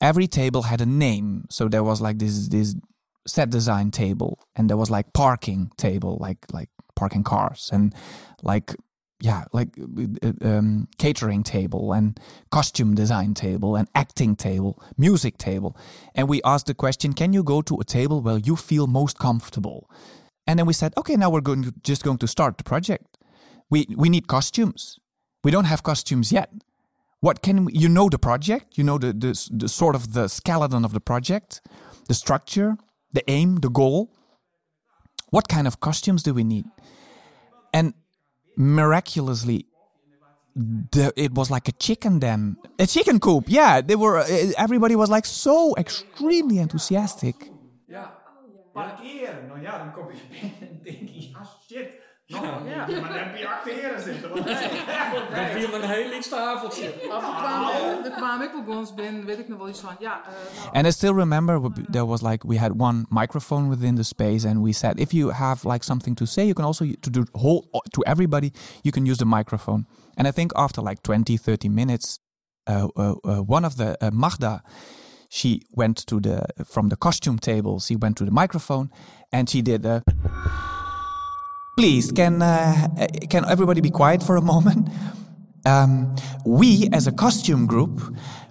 every 0.00 0.26
table 0.26 0.62
had 0.62 0.80
a 0.80 0.86
name. 0.86 1.44
So 1.50 1.68
there 1.68 1.84
was 1.84 2.00
like 2.00 2.18
this 2.18 2.48
this 2.48 2.74
set 3.28 3.48
design 3.50 3.92
table 3.92 4.40
and 4.56 4.68
there 4.68 4.76
was 4.76 4.90
like 4.90 5.12
parking 5.12 5.70
table, 5.76 6.18
like 6.20 6.38
like 6.52 6.70
parking 6.96 7.22
cars 7.22 7.70
and 7.72 7.94
like 8.42 8.74
yeah, 9.20 9.44
like 9.52 9.70
uh, 10.22 10.32
um, 10.42 10.88
catering 10.98 11.42
table 11.42 11.92
and 11.92 12.20
costume 12.50 12.94
design 12.94 13.34
table 13.34 13.74
and 13.74 13.88
acting 13.94 14.36
table, 14.36 14.82
music 14.98 15.38
table. 15.38 15.76
And 16.14 16.28
we 16.28 16.42
asked 16.44 16.66
the 16.66 16.74
question, 16.74 17.14
can 17.14 17.32
you 17.32 17.42
go 17.42 17.62
to 17.62 17.80
a 17.80 17.84
table 17.84 18.20
where 18.20 18.38
you 18.38 18.56
feel 18.56 18.86
most 18.86 19.18
comfortable? 19.18 19.90
And 20.46 20.58
then 20.58 20.66
we 20.66 20.74
said, 20.74 20.92
okay, 20.96 21.16
now 21.16 21.30
we're 21.30 21.40
going 21.40 21.62
to, 21.64 21.74
just 21.82 22.04
going 22.04 22.18
to 22.18 22.26
start 22.26 22.58
the 22.58 22.64
project. 22.64 23.16
We, 23.70 23.86
we 23.96 24.08
need 24.08 24.28
costumes. 24.28 24.98
We 25.42 25.50
don't 25.50 25.64
have 25.64 25.82
costumes 25.82 26.30
yet. 26.30 26.50
What 27.20 27.42
can 27.42 27.64
we, 27.64 27.72
you 27.72 27.88
know 27.88 28.08
the 28.08 28.18
project? 28.18 28.76
You 28.76 28.84
know 28.84 28.98
the, 28.98 29.12
the, 29.12 29.48
the 29.50 29.68
sort 29.68 29.94
of 29.94 30.12
the 30.12 30.28
skeleton 30.28 30.84
of 30.84 30.92
the 30.92 31.00
project, 31.00 31.62
the 32.06 32.14
structure, 32.14 32.76
the 33.12 33.28
aim, 33.30 33.56
the 33.56 33.70
goal. 33.70 34.12
What 35.30 35.48
kind 35.48 35.66
of 35.66 35.80
costumes 35.80 36.22
do 36.22 36.34
we 36.34 36.44
need? 36.44 36.66
And 37.72 37.94
miraculously 38.56 39.66
the, 40.56 41.12
it 41.16 41.32
was 41.32 41.50
like 41.50 41.68
a 41.68 41.72
chicken 41.72 42.18
den. 42.18 42.56
A 42.78 42.86
chicken 42.86 43.20
coop 43.20 43.44
yeah. 43.48 43.82
They 43.82 43.94
were 43.94 44.18
uh, 44.18 44.52
everybody 44.56 44.96
was 44.96 45.10
like 45.10 45.26
so 45.26 45.74
extremely 45.76 46.58
enthusiastic. 46.58 47.50
Ah 51.36 51.58
shit 51.68 52.00
No, 52.28 52.38
ja. 52.38 52.86
Maar 52.86 52.86
dan 52.86 53.12
heb 53.12 53.36
je 53.36 53.48
acteren 53.48 54.02
zitten. 54.02 54.30
Want 54.30 54.46
dat 54.46 55.50
viel 55.52 55.74
een 55.74 55.88
heel 55.88 56.12
iets 56.12 56.28
tafeltje. 56.28 56.92
De 58.02 58.12
kwam 58.16 58.42
ik 58.42 58.56
op 58.56 58.68
ons 58.68 58.94
ben, 58.94 59.24
weet 59.24 59.38
ik 59.38 59.48
nog 59.48 59.58
wel 59.58 59.68
iets 59.68 59.82
ja. 59.98 60.20
And 60.72 60.86
I 60.86 60.90
still 60.90 61.12
remember 61.12 61.72
there 61.90 62.06
was 62.06 62.22
like, 62.22 62.46
we 62.48 62.58
had 62.58 62.72
one 62.78 63.04
microphone 63.08 63.68
within 63.68 63.94
the 63.94 64.02
space 64.02 64.48
and 64.48 64.62
we 64.62 64.72
said, 64.72 64.98
if 64.98 65.12
you 65.12 65.32
have 65.32 65.68
like 65.68 65.84
something 65.84 66.16
to 66.16 66.24
say, 66.24 66.44
you 66.44 66.54
can 66.54 66.64
also, 66.64 66.84
to 67.00 67.10
do 67.10 67.24
whole, 67.32 67.68
to 67.90 68.02
everybody, 68.06 68.52
you 68.82 68.92
can 68.92 69.06
use 69.06 69.18
the 69.18 69.24
microphone. 69.24 69.86
And 70.16 70.26
I 70.26 70.32
think 70.32 70.52
after 70.54 70.82
like 70.82 71.02
20, 71.02 71.36
30 71.36 71.68
minutes, 71.68 72.18
uh, 72.66 72.88
uh, 72.96 73.14
uh 73.24 73.42
one 73.42 73.64
of 73.66 73.76
the, 73.76 73.96
uh, 74.00 74.10
Magda, 74.10 74.62
she 75.28 75.62
went 75.76 76.06
to 76.06 76.20
the, 76.20 76.44
from 76.64 76.88
the 76.88 76.96
costume 76.96 77.38
table, 77.38 77.78
she 77.78 77.94
went 77.94 78.16
to 78.16 78.24
the 78.24 78.32
microphone 78.32 78.90
and 79.30 79.48
she 79.48 79.62
did 79.62 79.86
a... 79.86 80.02
Please, 81.76 82.10
can 82.10 82.40
uh, 82.40 82.88
can 83.28 83.44
everybody 83.44 83.82
be 83.82 83.90
quiet 83.90 84.22
for 84.22 84.36
a 84.36 84.40
moment? 84.40 84.88
Um, 85.66 86.16
we, 86.46 86.88
as 86.90 87.06
a 87.06 87.12
costume 87.12 87.66
group, 87.66 88.00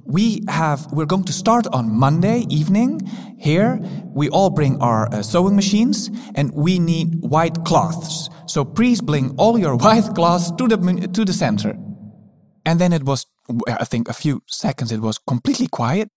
we 0.04 0.44
have 0.48 0.86
we're 0.92 1.08
going 1.08 1.24
to 1.24 1.34
start 1.34 1.66
on 1.74 1.90
Monday 1.90 2.46
evening. 2.50 3.02
Here, 3.40 3.80
we 4.14 4.30
all 4.30 4.52
bring 4.52 4.80
our 4.80 5.12
uh, 5.12 5.24
sewing 5.24 5.56
machines, 5.56 6.12
and 6.36 6.54
we 6.54 6.78
need 6.78 7.16
white 7.22 7.66
cloths. 7.66 8.30
So 8.46 8.64
please 8.64 9.02
bring 9.02 9.34
all 9.38 9.58
your 9.58 9.76
white 9.86 10.14
cloths 10.14 10.52
to 10.52 10.68
the 10.68 10.78
to 11.12 11.26
the 11.26 11.34
center. 11.34 11.76
And 12.64 12.80
then 12.80 12.94
it 12.94 13.06
was, 13.06 13.26
I 13.68 13.86
think, 13.86 14.08
a 14.08 14.14
few 14.14 14.44
seconds. 14.46 14.92
It 14.92 15.02
was 15.02 15.18
completely 15.18 15.68
quiet, 15.68 16.10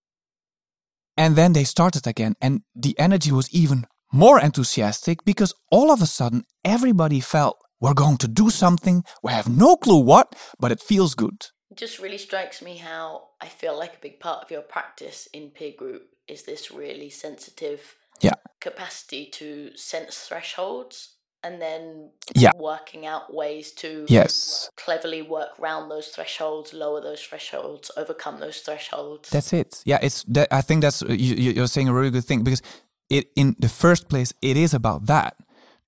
and 1.17 1.37
then 1.37 1.55
they 1.55 1.65
started 1.65 2.07
again, 2.07 2.35
and 2.43 2.61
the 2.75 2.95
energy 2.99 3.33
was 3.33 3.49
even 3.51 3.87
more 4.13 4.41
enthusiastic 4.41 5.25
because 5.25 5.55
all 5.71 5.91
of 5.91 6.03
a 6.03 6.07
sudden 6.07 6.45
everybody 6.65 7.21
felt 7.21 7.59
we're 7.81 7.95
going 7.95 8.17
to 8.19 8.29
do 8.29 8.51
something. 8.51 9.05
We 9.23 9.33
have 9.33 9.49
no 9.49 9.77
clue 9.77 10.01
what, 10.01 10.35
but 10.59 10.73
it 10.73 10.81
feels 10.81 11.15
good. 11.15 11.47
It 11.71 11.77
just 11.77 11.99
really 11.99 12.19
strikes 12.19 12.61
me 12.63 12.79
how 12.79 13.29
I 13.41 13.47
feel 13.47 13.79
like 13.79 13.95
a 13.95 14.01
big 14.01 14.21
part 14.21 14.43
of 14.43 14.51
your 14.51 14.63
practice 14.63 15.29
in 15.33 15.51
peer 15.51 15.73
group 15.77 16.09
is 16.27 16.43
this 16.43 16.71
really 16.71 17.11
sensitive 17.11 17.95
yeah. 18.21 18.35
capacity 18.61 19.27
to 19.35 19.77
sense 19.77 20.19
thresholds 20.19 21.15
and 21.45 21.63
then 21.63 22.11
yeah. 22.35 22.51
working 22.57 23.07
out 23.07 23.33
ways 23.33 23.71
to 23.73 24.05
yes. 24.09 24.71
cleverly 24.77 25.23
work 25.23 25.51
around 25.61 25.89
those 25.89 26.09
thresholds, 26.09 26.75
lower 26.75 27.01
those 27.01 27.23
thresholds, 27.23 27.91
overcome 27.97 28.41
those 28.41 28.59
thresholds. 28.59 29.31
That's 29.31 29.53
it. 29.53 29.83
Yeah, 29.85 29.99
it's. 30.03 30.25
That, 30.25 30.49
I 30.51 30.63
think 30.63 30.83
that's 30.83 31.03
you, 31.03 31.53
you're 31.53 31.69
saying 31.69 31.89
a 31.89 31.95
really 31.95 32.11
good 32.11 32.25
thing 32.25 32.43
because 32.43 32.63
it 33.11 33.31
in 33.37 33.57
the 33.59 33.69
first 33.69 34.09
place 34.09 34.33
it 34.43 34.57
is 34.57 34.75
about 34.75 35.07
that. 35.07 35.37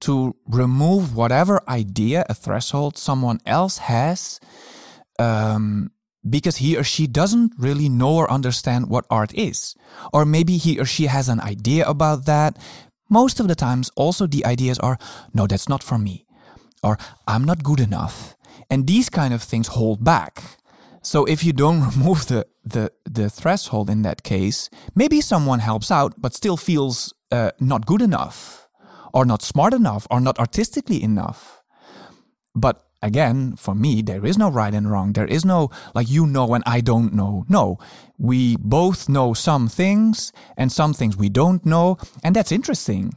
To 0.03 0.35
remove 0.47 1.15
whatever 1.15 1.61
idea 1.69 2.25
a 2.29 2.35
threshold 2.35 2.97
someone 2.97 3.39
else 3.45 3.79
has 3.79 4.41
um, 5.19 5.91
because 6.29 6.57
he 6.57 6.77
or 6.77 6.85
she 6.85 7.07
doesn't 7.07 7.53
really 7.59 7.89
know 7.89 8.17
or 8.17 8.31
understand 8.31 8.89
what 8.89 9.05
art 9.11 9.35
is. 9.35 9.75
Or 10.13 10.25
maybe 10.25 10.57
he 10.57 10.79
or 10.81 10.87
she 10.87 11.07
has 11.07 11.29
an 11.29 11.41
idea 11.41 11.87
about 11.87 12.25
that. 12.25 12.57
Most 13.11 13.41
of 13.41 13.49
the 13.49 13.55
times 13.55 13.91
also 13.95 14.27
the 14.27 14.45
ideas 14.47 14.79
are 14.79 14.99
no 15.35 15.47
that's 15.47 15.69
not 15.69 15.83
for 15.83 15.99
me. 15.99 16.27
Or 16.83 16.97
i'm 17.29 17.45
not 17.45 17.63
good 17.63 17.81
enough. 17.81 18.35
And 18.71 18.87
these 18.87 19.11
kind 19.11 19.35
of 19.35 19.43
things 19.43 19.69
hold 19.69 20.03
back 20.03 20.43
so 21.03 21.25
if 21.25 21.45
you 21.45 21.53
don't 21.53 21.81
remove 21.97 22.27
the, 22.27 22.47
the, 22.65 22.93
the 23.05 23.31
threshold 23.31 23.91
in 23.91 24.03
that 24.03 24.23
case, 24.23 24.71
maybe 24.95 25.21
someone 25.21 25.61
helps 25.61 25.91
out 25.91 26.15
but 26.21 26.35
still 26.35 26.57
feels 26.57 27.13
uh, 27.31 27.51
not 27.61 27.87
good 27.87 28.03
enough 28.03 28.69
or 29.13 29.25
not 29.25 29.43
smart 29.43 29.75
enough 29.75 30.07
or 30.11 30.21
not 30.21 30.39
artistically 30.39 31.03
enough. 31.03 31.63
But 32.55 32.85
again, 33.03 33.57
for 33.57 33.75
me, 33.75 34.03
there 34.03 34.27
is 34.27 34.37
no 34.39 34.51
right 34.51 34.75
and 34.75 34.91
wrong. 34.91 35.13
There 35.13 35.27
is 35.27 35.45
no 35.45 35.71
like 35.95 36.11
you 36.11 36.27
know 36.27 36.55
and 36.55 36.65
I 36.67 36.81
don't 36.81 37.15
know. 37.15 37.45
No, 37.49 37.79
we 38.19 38.57
both 38.57 39.09
know 39.09 39.35
some 39.35 39.69
things 39.69 40.33
and 40.57 40.71
some 40.71 40.93
things 40.95 41.17
we 41.17 41.29
don't 41.29 41.65
know, 41.65 41.99
and 42.23 42.35
that's 42.35 42.53
interesting. 42.53 43.15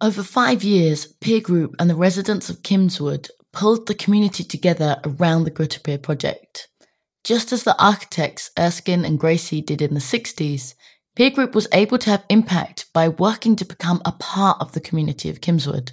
Over 0.00 0.24
five 0.24 0.64
years, 0.64 1.06
Peer 1.06 1.40
Group 1.40 1.76
and 1.78 1.88
the 1.88 1.94
residents 1.94 2.50
of 2.50 2.62
Kimswerd 2.62 3.30
pulled 3.52 3.86
the 3.86 3.94
community 3.94 4.44
together 4.44 5.00
around 5.04 5.44
the 5.44 5.50
Grutte 5.50 5.82
Pier 5.82 5.98
project. 5.98 6.68
Just 7.24 7.52
as 7.52 7.62
the 7.62 7.80
architects 7.82 8.50
Erskine 8.58 9.04
and 9.04 9.18
Gracie 9.18 9.60
did 9.60 9.80
in 9.80 9.94
the 9.94 10.00
60s, 10.00 10.74
Peer 11.14 11.30
Group 11.30 11.54
was 11.54 11.68
able 11.72 11.98
to 11.98 12.10
have 12.10 12.24
impact 12.28 12.86
by 12.92 13.08
working 13.08 13.54
to 13.56 13.64
become 13.64 14.00
a 14.04 14.12
part 14.12 14.56
of 14.60 14.72
the 14.72 14.80
community 14.80 15.28
of 15.28 15.40
Kimswerd. 15.40 15.92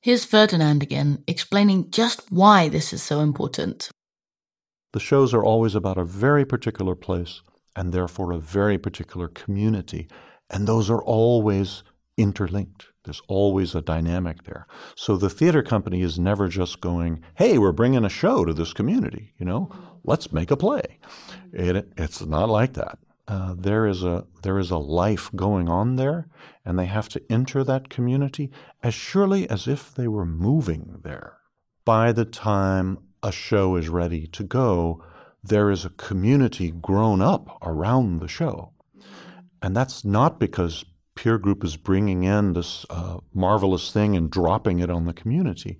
Here's 0.00 0.24
Ferdinand 0.24 0.82
again, 0.82 1.22
explaining 1.26 1.90
just 1.90 2.30
why 2.32 2.68
this 2.68 2.92
is 2.92 3.02
so 3.02 3.20
important. 3.20 3.90
The 4.92 5.00
shows 5.00 5.34
are 5.34 5.44
always 5.44 5.74
about 5.74 5.98
a 5.98 6.04
very 6.04 6.44
particular 6.44 6.94
place 6.94 7.42
and 7.76 7.92
therefore 7.92 8.32
a 8.32 8.38
very 8.38 8.78
particular 8.78 9.28
community, 9.28 10.08
and 10.48 10.66
those 10.66 10.88
are 10.88 11.02
always 11.02 11.82
interlinked. 12.16 12.86
There's 13.04 13.22
always 13.28 13.74
a 13.74 13.82
dynamic 13.82 14.44
there. 14.44 14.66
So 14.96 15.16
the 15.16 15.30
theater 15.30 15.62
company 15.62 16.02
is 16.02 16.18
never 16.18 16.48
just 16.48 16.80
going, 16.80 17.22
hey, 17.36 17.58
we're 17.58 17.72
bringing 17.72 18.04
a 18.04 18.08
show 18.08 18.44
to 18.44 18.54
this 18.54 18.72
community, 18.72 19.34
you 19.38 19.46
know, 19.46 19.70
let's 20.04 20.32
make 20.32 20.50
a 20.50 20.56
play. 20.56 20.98
It, 21.52 21.92
it's 21.96 22.24
not 22.24 22.48
like 22.48 22.72
that. 22.74 22.98
Uh, 23.26 23.54
there 23.56 23.86
is 23.86 24.04
a 24.04 24.26
there 24.42 24.58
is 24.58 24.70
a 24.70 24.76
life 24.76 25.30
going 25.34 25.66
on 25.68 25.96
there, 25.96 26.28
and 26.64 26.78
they 26.78 26.84
have 26.86 27.08
to 27.08 27.22
enter 27.30 27.64
that 27.64 27.88
community 27.88 28.50
as 28.82 28.92
surely 28.92 29.48
as 29.48 29.66
if 29.66 29.94
they 29.94 30.06
were 30.06 30.26
moving 30.26 31.00
there. 31.02 31.38
By 31.86 32.12
the 32.12 32.26
time 32.26 32.98
a 33.22 33.32
show 33.32 33.76
is 33.76 33.88
ready 33.88 34.26
to 34.26 34.44
go, 34.44 35.02
there 35.42 35.70
is 35.70 35.86
a 35.86 35.90
community 35.90 36.70
grown 36.70 37.22
up 37.22 37.58
around 37.62 38.20
the 38.20 38.28
show, 38.28 38.72
and 39.62 39.74
that's 39.74 40.04
not 40.04 40.38
because 40.38 40.84
peer 41.14 41.38
group 41.38 41.64
is 41.64 41.76
bringing 41.76 42.24
in 42.24 42.52
this 42.52 42.86
uh, 42.90 43.18
marvelous 43.32 43.92
thing 43.92 44.16
and 44.16 44.30
dropping 44.30 44.80
it 44.80 44.90
on 44.90 45.04
the 45.06 45.12
community. 45.12 45.78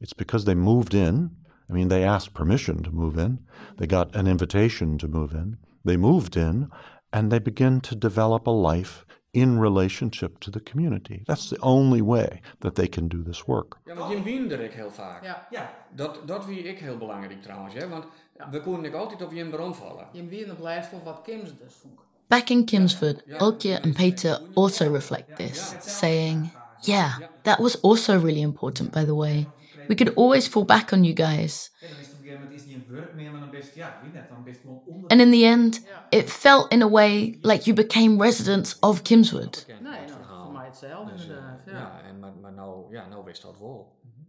It's 0.00 0.12
because 0.12 0.44
they 0.44 0.54
moved 0.54 0.94
in. 0.94 1.30
I 1.70 1.72
mean, 1.72 1.88
they 1.88 2.04
asked 2.04 2.34
permission 2.34 2.82
to 2.82 2.90
move 2.90 3.16
in, 3.18 3.38
they 3.78 3.86
got 3.86 4.14
an 4.14 4.26
invitation 4.26 4.98
to 4.98 5.08
move 5.08 5.32
in, 5.32 5.56
they 5.84 5.96
moved 5.96 6.36
in, 6.36 6.68
and 7.10 7.30
they 7.30 7.38
begin 7.38 7.80
to 7.80 7.94
develop 7.94 8.46
a 8.46 8.50
life 8.50 9.06
in 9.32 9.58
relationship 9.58 10.38
to 10.40 10.50
the 10.50 10.60
community. 10.60 11.22
That's 11.26 11.48
the 11.48 11.58
only 11.60 12.02
way 12.02 12.40
that 12.60 12.74
they 12.74 12.86
can 12.86 13.08
do 13.08 13.22
this 13.22 13.46
work. 13.46 13.78
Ja, 13.86 13.94
want 13.96 14.12
Jim 14.12 14.22
wiende 14.22 14.64
ik 14.64 14.72
heel 14.72 14.90
vaak. 14.90 15.24
Ja. 15.24 15.46
Ja, 15.50 15.70
Dat, 15.94 16.20
dat 16.26 16.46
wie 16.46 16.62
ik 16.62 16.78
heel 16.78 16.96
belangrijk 16.96 17.42
trouwens, 17.42 17.74
hè? 17.74 17.88
want 17.88 18.04
we 18.50 18.60
konden 18.60 18.84
ik 18.84 18.94
altijd 18.94 19.22
op 19.22 19.32
Jim 19.32 19.50
Bron 19.50 19.74
vallen. 19.74 20.06
Je 20.12 20.26
wie 20.26 20.50
op 20.52 20.58
lijst 20.60 20.88
van 20.88 21.02
wat 21.04 21.22
Kim 21.22 21.46
ze 21.46 21.56
dus 21.56 21.74
vond. 21.74 22.00
Back 22.28 22.50
in 22.50 22.64
Kimswerd, 22.64 23.22
Olkje 23.38 23.82
and 23.82 23.94
Peter 23.94 24.40
also 24.54 24.92
reflect 24.92 25.36
this, 25.36 25.74
saying, 25.80 26.50
Yeah, 26.80 27.18
that 27.42 27.58
was 27.58 27.80
also 27.82 28.18
really 28.18 28.40
important, 28.40 28.92
by 28.92 29.04
the 29.04 29.14
way. 29.14 29.46
We 29.88 29.94
could 29.94 30.14
always 30.16 30.48
fall 30.48 30.64
back 30.64 30.92
on 30.92 31.04
you 31.04 31.14
guys. 31.14 31.70
ja 31.80 31.88
dan 31.88 31.98
is 31.98 32.06
het 32.06 32.14
op 32.14 32.18
een 32.18 32.24
gegeven 32.24 32.42
moment 32.42 32.60
is 32.60 32.66
niet 32.66 32.74
een 32.74 32.94
werk 32.94 33.14
meer, 33.14 33.30
maar 33.30 33.40
dan 33.40 33.50
best, 33.50 33.74
ja, 33.74 33.98
wie 34.02 34.12
net, 34.12 34.28
dan 34.28 34.44
best 34.44 34.62
wel 34.64 34.82
onder. 34.86 35.10
And 35.10 35.20
in 35.20 35.30
the 35.30 35.44
end, 35.44 35.80
it 36.08 36.30
felt 36.30 36.72
in 36.72 36.82
a 36.82 36.88
way 36.88 37.38
like 37.42 37.64
you 37.64 37.76
became 37.76 38.22
residents 38.22 38.78
of 38.80 39.02
Kimswerd. 39.02 39.64
Nee, 39.68 39.80
nou, 39.80 39.96
voor 40.42 40.52
mij 40.52 40.66
hetzelfde 40.66 41.12
eh, 41.12 41.20
inderdaad. 41.20 41.60
Ja. 41.66 41.72
Ja, 41.72 42.02
en, 42.08 42.18
maar, 42.18 42.32
maar 42.42 42.52
nou, 42.52 42.94
ja, 42.94 43.08
nou 43.08 43.24
wist 43.24 43.42
dat 43.42 43.58
wel. 43.58 43.96
Mm-hmm. 44.00 44.24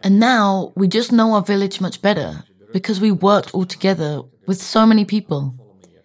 And 0.00 0.18
now 0.18 0.70
we 0.74 0.86
just 0.86 1.08
know 1.08 1.32
our 1.32 1.44
village 1.44 1.82
much 1.82 2.00
better 2.00 2.44
because 2.72 3.00
we 3.00 3.16
worked 3.16 3.52
all 3.52 3.66
together 3.66 4.22
with 4.44 4.60
so 4.60 4.86
many 4.86 5.04
people. 5.04 5.52
Volle 5.56 5.74
meer. 5.80 6.04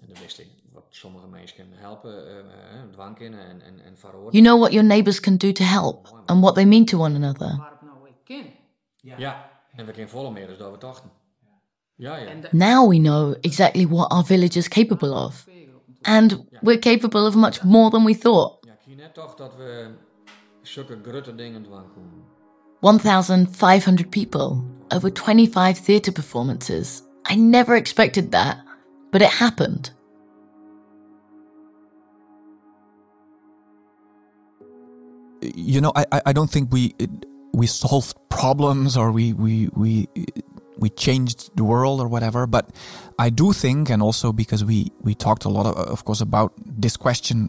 En 0.00 0.06
dan 0.08 0.16
wist 0.22 0.38
ik 0.38 0.48
wat 0.72 0.84
sommige 0.88 1.26
mensen 1.26 1.36
helpen, 1.54 1.56
uh, 1.56 1.56
uh, 1.56 1.56
dwangkinderen 1.56 1.56
en, 1.56 1.56
en, 1.58 1.74
en 1.74 1.76
verhoord. 1.76 1.87
Eh, 2.04 2.10
eh, 2.10 2.38
you 4.30 4.42
know 4.42 4.58
what 4.58 4.72
your 4.72 4.86
neighbors 4.86 5.20
can 5.20 5.36
do 5.36 5.52
to 5.52 5.64
help 5.64 6.08
and 6.26 6.42
what 6.42 6.54
they 6.54 6.64
mean 6.64 6.84
to 6.84 6.98
one 6.98 7.14
another. 7.14 7.56
Waar 7.58 7.70
het 7.70 7.82
nou 7.82 8.08
ik 8.08 8.14
ken. 8.24 8.46
Ja, 9.18 9.50
en 9.76 9.86
we 9.86 9.92
kunnen 9.92 10.10
volle 10.10 10.30
meer 10.30 10.46
dus 10.46 10.56
we 10.56 10.76
dachten. 10.78 11.10
Ja, 11.94 12.16
ja. 12.16 12.30
Now 12.50 12.88
we 12.88 12.98
know 12.98 13.34
exactly 13.40 13.86
what 13.86 14.10
our 14.10 14.24
village 14.24 14.58
is 14.58 14.68
capable 14.68 15.12
of. 15.12 15.46
And 16.02 16.44
we're 16.60 16.78
capable 16.78 17.26
of 17.26 17.34
much 17.34 17.62
more 17.62 17.90
than 17.90 18.04
we 18.04 18.18
thought. 18.18 18.56
Ja, 18.60 18.72
ik 18.72 18.78
zie 18.84 18.94
net 18.94 19.14
toch 19.14 19.34
dat 19.34 19.56
we 19.56 19.90
zulke 20.62 20.98
grote 21.02 21.34
dingen 21.34 21.62
dwang 21.62 21.86
konden. 21.94 22.24
1,500 22.80 24.10
people, 24.10 24.62
over 24.88 25.10
25 25.12 25.84
theatre 25.84 26.12
performances. 26.12 27.02
I 27.30 27.34
never 27.36 27.74
expected 27.76 28.30
that, 28.30 28.56
but 29.10 29.20
it 29.20 29.38
happened. 29.38 29.97
You 35.40 35.80
know, 35.80 35.92
I, 35.94 36.04
I- 36.26 36.32
don't 36.32 36.50
think 36.50 36.72
we 36.72 36.94
we 37.52 37.66
solved 37.66 38.16
problems 38.28 38.96
or 38.96 39.10
we 39.12 39.32
we 39.32 39.68
we 39.74 40.08
we 40.78 40.88
changed 40.90 41.50
the 41.56 41.64
world 41.64 42.00
or 42.00 42.08
whatever. 42.08 42.46
But 42.46 42.70
I 43.18 43.30
do 43.30 43.52
think, 43.52 43.90
and 43.90 44.02
also 44.02 44.32
because 44.32 44.64
we 44.64 44.92
we 45.02 45.14
talked 45.14 45.44
a 45.44 45.48
lot, 45.48 45.66
of, 45.66 45.76
of 45.76 46.04
course, 46.04 46.20
about 46.20 46.52
this 46.80 46.96
question 46.96 47.48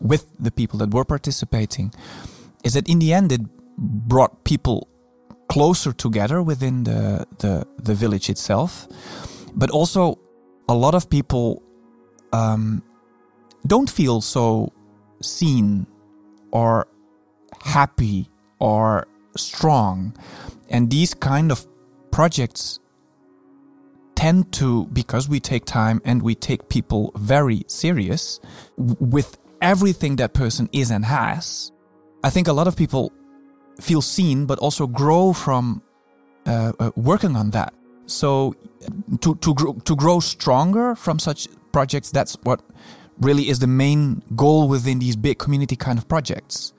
with 0.00 0.26
the 0.38 0.50
people 0.50 0.78
that 0.80 0.90
were 0.92 1.04
participating, 1.04 1.92
is 2.64 2.72
that 2.74 2.88
in 2.88 2.98
the 2.98 3.12
end 3.12 3.32
it 3.32 3.40
brought 3.78 4.44
people 4.44 4.88
closer 5.48 5.92
together 5.92 6.42
within 6.42 6.84
the 6.84 7.26
the, 7.38 7.66
the 7.82 7.94
village 7.94 8.28
itself, 8.30 8.86
but 9.54 9.70
also 9.70 10.18
a 10.68 10.74
lot 10.74 10.94
of 10.94 11.08
people 11.08 11.62
um, 12.32 12.82
don't 13.66 13.90
feel 13.90 14.20
so 14.20 14.72
seen 15.20 15.86
or 16.52 16.86
happy 17.60 18.28
or 18.58 19.06
strong. 19.36 20.16
And 20.70 20.90
these 20.90 21.14
kind 21.14 21.50
of 21.50 21.66
projects 22.10 22.78
tend 24.14 24.52
to, 24.52 24.86
because 24.86 25.28
we 25.28 25.40
take 25.40 25.64
time 25.64 26.00
and 26.04 26.22
we 26.22 26.34
take 26.34 26.68
people 26.68 27.12
very 27.16 27.64
serious 27.66 28.40
with 28.76 29.38
everything 29.60 30.16
that 30.16 30.32
person 30.32 30.68
is 30.72 30.90
and 30.90 31.04
has, 31.04 31.72
I 32.24 32.30
think 32.30 32.48
a 32.48 32.52
lot 32.52 32.68
of 32.68 32.76
people 32.76 33.12
feel 33.80 34.02
seen 34.02 34.46
but 34.46 34.58
also 34.58 34.86
grow 34.86 35.32
from 35.32 35.82
uh, 36.46 36.72
uh, 36.78 36.90
working 36.96 37.36
on 37.36 37.50
that. 37.50 37.74
So 38.06 38.54
to, 39.20 39.34
to, 39.36 39.54
grow, 39.54 39.72
to 39.74 39.96
grow 39.96 40.20
stronger 40.20 40.94
from 40.94 41.18
such 41.18 41.48
projects, 41.72 42.10
that's 42.10 42.36
what 42.42 42.62
really 43.20 43.48
is 43.48 43.58
the 43.60 43.66
main 43.66 44.22
goal 44.36 44.68
within 44.68 44.98
these 44.98 45.16
big 45.16 45.38
community 45.38 45.76
kind 45.76 45.98
of 45.98 46.08
projects. 46.08 46.74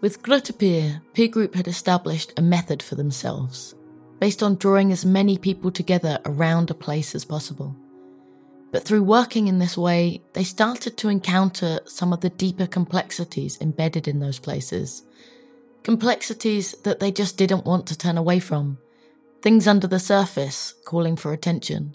With 0.00 0.22
Grutte 0.22 0.56
Pier, 0.56 1.02
Peer 1.12 1.28
Group 1.28 1.54
had 1.54 1.68
established 1.68 2.32
a 2.38 2.42
method 2.42 2.82
for 2.82 2.94
themselves, 2.94 3.74
based 4.18 4.42
on 4.42 4.56
drawing 4.56 4.92
as 4.92 5.04
many 5.04 5.36
people 5.36 5.70
together 5.70 6.18
around 6.24 6.70
a 6.70 6.74
place 6.74 7.14
as 7.14 7.26
possible. 7.26 7.76
But 8.72 8.84
through 8.84 9.02
working 9.02 9.46
in 9.46 9.58
this 9.58 9.76
way, 9.76 10.22
they 10.32 10.44
started 10.44 10.96
to 10.96 11.10
encounter 11.10 11.80
some 11.84 12.14
of 12.14 12.22
the 12.22 12.30
deeper 12.30 12.66
complexities 12.66 13.58
embedded 13.60 14.08
in 14.08 14.20
those 14.20 14.38
places. 14.38 15.02
Complexities 15.82 16.72
that 16.84 17.00
they 17.00 17.12
just 17.12 17.36
didn't 17.36 17.66
want 17.66 17.86
to 17.88 17.98
turn 17.98 18.16
away 18.16 18.38
from. 18.38 18.78
Things 19.42 19.68
under 19.68 19.86
the 19.86 19.98
surface 19.98 20.72
calling 20.86 21.16
for 21.16 21.34
attention. 21.34 21.94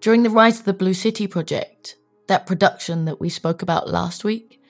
During 0.00 0.22
the 0.22 0.30
Rise 0.30 0.60
of 0.60 0.64
the 0.64 0.72
Blue 0.72 0.94
City 0.94 1.26
project, 1.26 1.96
that 2.28 2.46
production 2.46 3.04
that 3.04 3.20
we 3.20 3.28
spoke 3.28 3.60
about 3.60 3.90
last 3.90 4.24
week, 4.24 4.60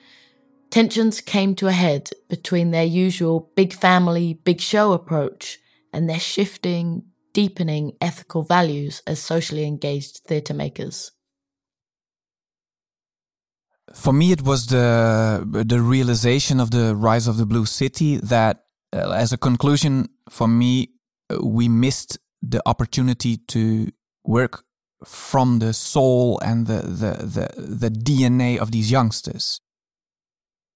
tensions 0.75 1.21
came 1.21 1.55
to 1.55 1.67
a 1.67 1.71
head 1.71 2.09
between 2.27 2.71
their 2.71 2.83
usual 2.83 3.49
big 3.55 3.71
family, 3.71 4.33
big 4.43 4.59
show 4.59 4.91
approach 4.91 5.57
and 5.93 6.09
their 6.09 6.19
shifting, 6.19 7.01
deepening 7.33 7.93
ethical 8.01 8.43
values 8.43 9.01
as 9.07 9.17
socially 9.21 9.65
engaged 9.65 10.13
theatre 10.27 10.53
makers. 10.53 10.97
for 13.93 14.13
me 14.19 14.27
it 14.37 14.41
was 14.41 14.61
the 14.75 14.87
the 15.73 15.79
realization 15.95 16.59
of 16.59 16.69
the 16.77 16.87
rise 17.07 17.27
of 17.31 17.35
the 17.37 17.45
blue 17.45 17.67
city 17.81 18.11
that 18.33 18.55
uh, 18.97 19.23
as 19.23 19.31
a 19.31 19.37
conclusion 19.37 19.93
for 20.37 20.47
me 20.61 20.71
uh, 21.29 21.37
we 21.57 21.65
missed 21.85 22.11
the 22.53 22.61
opportunity 22.71 23.33
to 23.53 23.63
work 24.37 24.53
from 25.05 25.59
the 25.59 25.73
soul 25.91 26.39
and 26.49 26.57
the 26.71 26.79
the 27.01 27.11
the, 27.35 27.47
the 27.83 27.91
DNA 28.07 28.51
of 28.63 28.67
these 28.75 28.89
youngsters 28.97 29.45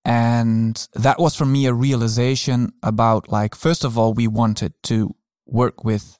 and 0.05 0.88
that 0.93 1.19
was 1.19 1.35
for 1.35 1.45
me 1.45 1.65
a 1.65 1.73
realization 1.73 2.71
about 2.81 3.29
like 3.29 3.55
first 3.55 3.83
of 3.83 3.97
all 3.97 4.13
we 4.13 4.27
wanted 4.27 4.73
to 4.83 5.15
work 5.45 5.83
with 5.83 6.19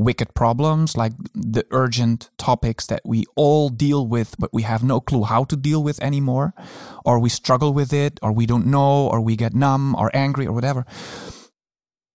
wicked 0.00 0.34
problems, 0.34 0.96
like 0.96 1.12
the 1.34 1.64
urgent 1.70 2.30
topics 2.38 2.86
that 2.86 3.02
we 3.04 3.24
all 3.36 3.68
deal 3.68 4.06
with, 4.06 4.34
but 4.38 4.52
we 4.52 4.62
have 4.62 4.82
no 4.82 4.98
clue 4.98 5.24
how 5.24 5.44
to 5.44 5.56
deal 5.56 5.82
with 5.82 6.02
anymore, 6.02 6.54
or 7.04 7.18
we 7.18 7.28
struggle 7.28 7.74
with 7.74 7.92
it, 7.92 8.18
or 8.22 8.32
we 8.32 8.46
don't 8.46 8.66
know, 8.66 9.06
or 9.08 9.20
we 9.20 9.36
get 9.36 9.54
numb 9.54 9.94
or 9.94 10.10
angry 10.14 10.46
or 10.46 10.52
whatever. 10.52 10.86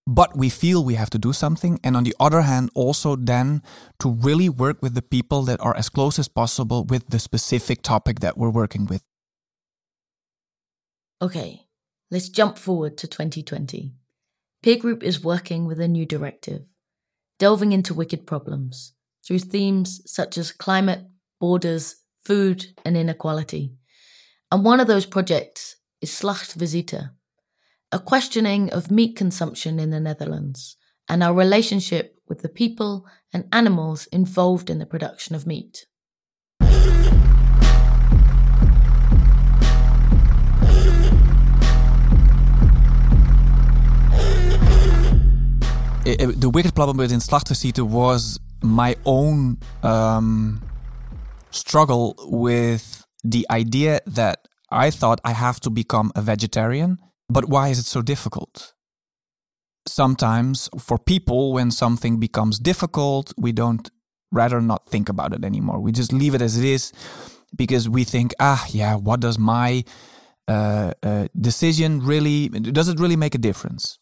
But 0.04 0.36
we 0.36 0.50
feel 0.50 0.84
we 0.84 0.94
have 0.94 1.10
to 1.10 1.18
do 1.18 1.32
something. 1.32 1.78
And 1.82 1.96
on 1.96 2.04
the 2.04 2.14
other 2.18 2.42
hand, 2.42 2.70
also 2.74 3.16
then 3.16 3.62
to 4.00 4.10
really 4.10 4.48
work 4.48 4.82
with 4.82 4.94
the 4.94 5.02
people 5.02 5.42
that 5.42 5.60
are 5.60 5.76
as 5.76 5.88
close 5.88 6.18
as 6.18 6.28
possible 6.28 6.84
with 6.84 7.08
the 7.08 7.18
specific 7.18 7.82
topic 7.82 8.20
that 8.20 8.36
we're 8.36 8.50
working 8.50 8.86
with. 8.86 9.02
Okay, 11.22 11.62
let's 12.10 12.28
jump 12.28 12.58
forward 12.58 12.98
to 12.98 13.08
2020. 13.08 13.94
Peer 14.62 14.76
Group 14.76 15.02
is 15.02 15.24
working 15.24 15.64
with 15.64 15.80
a 15.80 15.88
new 15.88 16.04
directive, 16.04 16.64
delving 17.38 17.72
into 17.72 17.94
wicked 17.94 18.26
problems 18.26 18.92
through 19.26 19.38
themes 19.38 20.02
such 20.04 20.36
as 20.36 20.52
climate, 20.52 21.06
borders, 21.40 21.96
food, 22.22 22.66
and 22.84 22.98
inequality. 22.98 23.72
And 24.52 24.62
one 24.62 24.78
of 24.78 24.88
those 24.88 25.06
projects 25.06 25.76
is 26.02 26.10
Slachtvisite, 26.10 27.10
a 27.90 27.98
questioning 27.98 28.70
of 28.70 28.90
meat 28.90 29.16
consumption 29.16 29.78
in 29.78 29.88
the 29.88 30.00
Netherlands 30.00 30.76
and 31.08 31.22
our 31.22 31.32
relationship 31.32 32.18
with 32.28 32.42
the 32.42 32.50
people 32.50 33.06
and 33.32 33.48
animals 33.52 34.04
involved 34.12 34.68
in 34.68 34.80
the 34.80 34.84
production 34.84 35.34
of 35.34 35.46
meat. 35.46 35.86
It, 46.06 46.20
it, 46.20 46.40
the 46.40 46.48
wicked 46.48 46.74
problem 46.74 46.96
within 46.96 47.18
Slachtvisite 47.18 47.80
was 47.80 48.38
my 48.62 48.96
own 49.04 49.58
um, 49.82 50.62
struggle 51.50 52.14
with 52.18 53.04
the 53.24 53.44
idea 53.50 54.00
that 54.06 54.46
I 54.70 54.90
thought 54.90 55.20
I 55.24 55.32
have 55.32 55.58
to 55.60 55.70
become 55.70 56.12
a 56.14 56.22
vegetarian. 56.22 56.98
But 57.28 57.48
why 57.48 57.68
is 57.68 57.78
it 57.80 57.86
so 57.86 58.02
difficult? 58.02 58.72
Sometimes, 59.88 60.68
for 60.78 60.98
people, 60.98 61.52
when 61.52 61.70
something 61.70 62.18
becomes 62.18 62.58
difficult, 62.58 63.32
we 63.36 63.52
don't 63.52 63.90
rather 64.30 64.60
not 64.60 64.88
think 64.88 65.08
about 65.08 65.32
it 65.32 65.44
anymore. 65.44 65.80
We 65.80 65.92
just 65.92 66.12
leave 66.12 66.34
it 66.34 66.42
as 66.42 66.56
it 66.56 66.64
is 66.64 66.92
because 67.54 67.88
we 67.88 68.04
think, 68.04 68.32
ah, 68.38 68.64
yeah, 68.70 68.94
what 68.94 69.20
does 69.20 69.38
my 69.38 69.84
uh, 70.48 70.92
uh, 71.02 71.28
decision 71.40 72.00
really, 72.00 72.48
does 72.48 72.88
it 72.88 73.00
really 73.00 73.16
make 73.16 73.34
a 73.34 73.38
difference? 73.38 73.98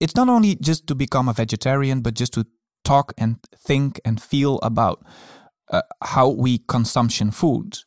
It's 0.00 0.14
not 0.14 0.28
only 0.28 0.56
just 0.56 0.86
to 0.86 0.94
become 0.94 1.28
a 1.28 1.32
vegetarian, 1.32 2.00
but 2.00 2.14
just 2.14 2.32
to 2.34 2.46
talk 2.84 3.12
and 3.18 3.36
think 3.56 4.00
and 4.04 4.22
feel 4.22 4.58
about 4.62 5.04
uh, 5.70 5.82
how 6.02 6.28
we 6.28 6.58
consumption 6.58 7.30
food 7.30 7.78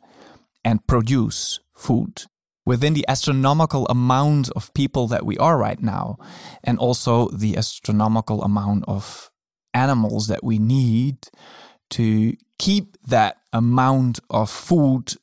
and 0.64 0.86
produce 0.88 1.60
food 1.76 2.24
within 2.66 2.94
the 2.94 3.06
astronomical 3.08 3.88
amount 3.88 4.50
of 4.52 4.74
people 4.74 5.08
that 5.08 5.26
we 5.26 5.38
are 5.38 5.58
right 5.58 5.82
now, 5.82 6.18
and 6.64 6.78
also 6.78 7.28
the 7.30 7.58
astronomical 7.58 8.44
amount 8.44 8.86
of 8.88 9.32
animals 9.74 10.28
that 10.28 10.44
we 10.44 10.60
need 10.60 11.18
to 11.90 12.36
keep 12.60 12.98
that 13.08 13.38
amount 13.52 14.20
of 14.30 14.50
food 14.50 15.14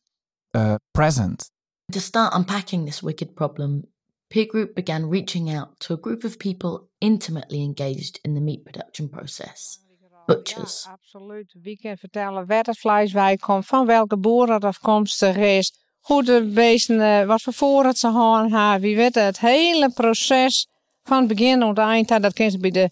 uh, 0.54 0.78
present. 0.92 1.50
To 1.92 2.00
start 2.00 2.34
unpacking 2.34 2.84
this 2.84 3.02
wicked 3.02 3.36
problem, 3.36 3.84
Peer 4.28 4.46
Group 4.48 4.74
began 4.74 5.08
reaching 5.10 5.56
out 5.56 5.68
to 5.78 5.94
a 5.94 5.98
group 6.00 6.24
of 6.24 6.36
people 6.36 6.88
intimately 6.98 7.60
engaged 7.62 8.18
in 8.22 8.34
the 8.34 8.40
meat 8.40 8.62
production 8.62 9.08
process. 9.08 9.78
Butchers. 10.26 10.82
Ja, 10.84 10.92
absoluut. 10.92 11.54
Wie 11.62 11.78
kan 11.78 11.96
vertellen 11.96 12.46
waar 12.46 12.64
het 12.64 12.78
vlees 12.78 13.12
bij 13.12 13.36
komt, 13.36 13.66
van 13.66 13.86
welke 13.86 14.16
boeren 14.16 14.54
het 14.54 14.64
afkomstig 14.64 15.36
is, 15.36 15.72
hoe 15.98 16.24
de 16.24 16.50
beesten, 16.54 17.00
eh, 17.00 17.26
wat 17.26 17.42
voor 17.42 17.52
voorraad 17.52 17.98
ze 17.98 18.12
hebben, 18.12 18.80
wie 18.80 18.96
weet 18.96 19.14
het 19.14 19.38
hele 19.38 19.92
proces 19.92 20.68
van 21.02 21.18
het 21.18 21.28
begin 21.28 21.60
tot 21.60 21.68
het 21.68 21.78
eind, 21.78 22.08
dat 22.08 22.32
kun 22.32 22.50
je 22.50 22.58
bij 22.58 22.70
de 22.70 22.90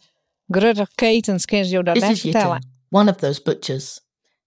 grote 0.48 0.88
ketens, 0.94 1.44
kun 1.44 1.68
je 1.68 1.82
dat 1.82 1.94
This 1.94 2.08
is 2.08 2.20
vertellen. 2.20 2.66
one 2.90 3.10
of 3.10 3.16
those 3.16 3.42
butchers. 3.42 4.00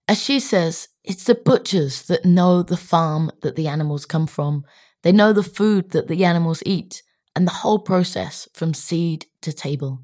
As 0.04 0.24
she 0.24 0.40
says, 0.40 0.88
it's 1.00 1.22
the 1.24 1.40
butchers 1.42 2.02
that 2.02 2.20
know 2.22 2.66
the 2.66 2.76
farm 2.76 3.30
that 3.40 3.54
the 3.54 3.68
animals 3.68 4.06
come 4.06 4.26
from 4.26 4.64
They 5.02 5.12
know 5.12 5.32
the 5.32 5.42
food 5.42 5.90
that 5.90 6.08
the 6.08 6.24
animals 6.24 6.62
eat 6.66 7.02
and 7.34 7.46
the 7.46 7.52
whole 7.62 7.78
process 7.78 8.48
from 8.52 8.74
seed 8.74 9.26
to 9.42 9.52
table. 9.52 10.02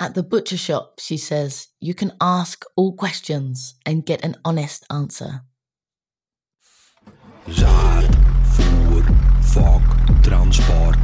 At 0.00 0.14
the 0.14 0.22
butcher 0.22 0.56
shop, 0.56 1.00
she 1.00 1.16
says, 1.16 1.68
you 1.80 1.94
can 1.94 2.12
ask 2.20 2.64
all 2.76 2.94
questions 2.94 3.74
and 3.84 4.06
get 4.06 4.24
an 4.24 4.36
honest 4.44 4.84
answer. 4.90 5.42
Zaad, 7.48 8.14
voer, 8.44 9.02
transport, 10.22 10.98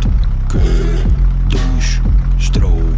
keur, 0.49 1.49
douche, 1.49 2.01
stroom, 2.39 2.97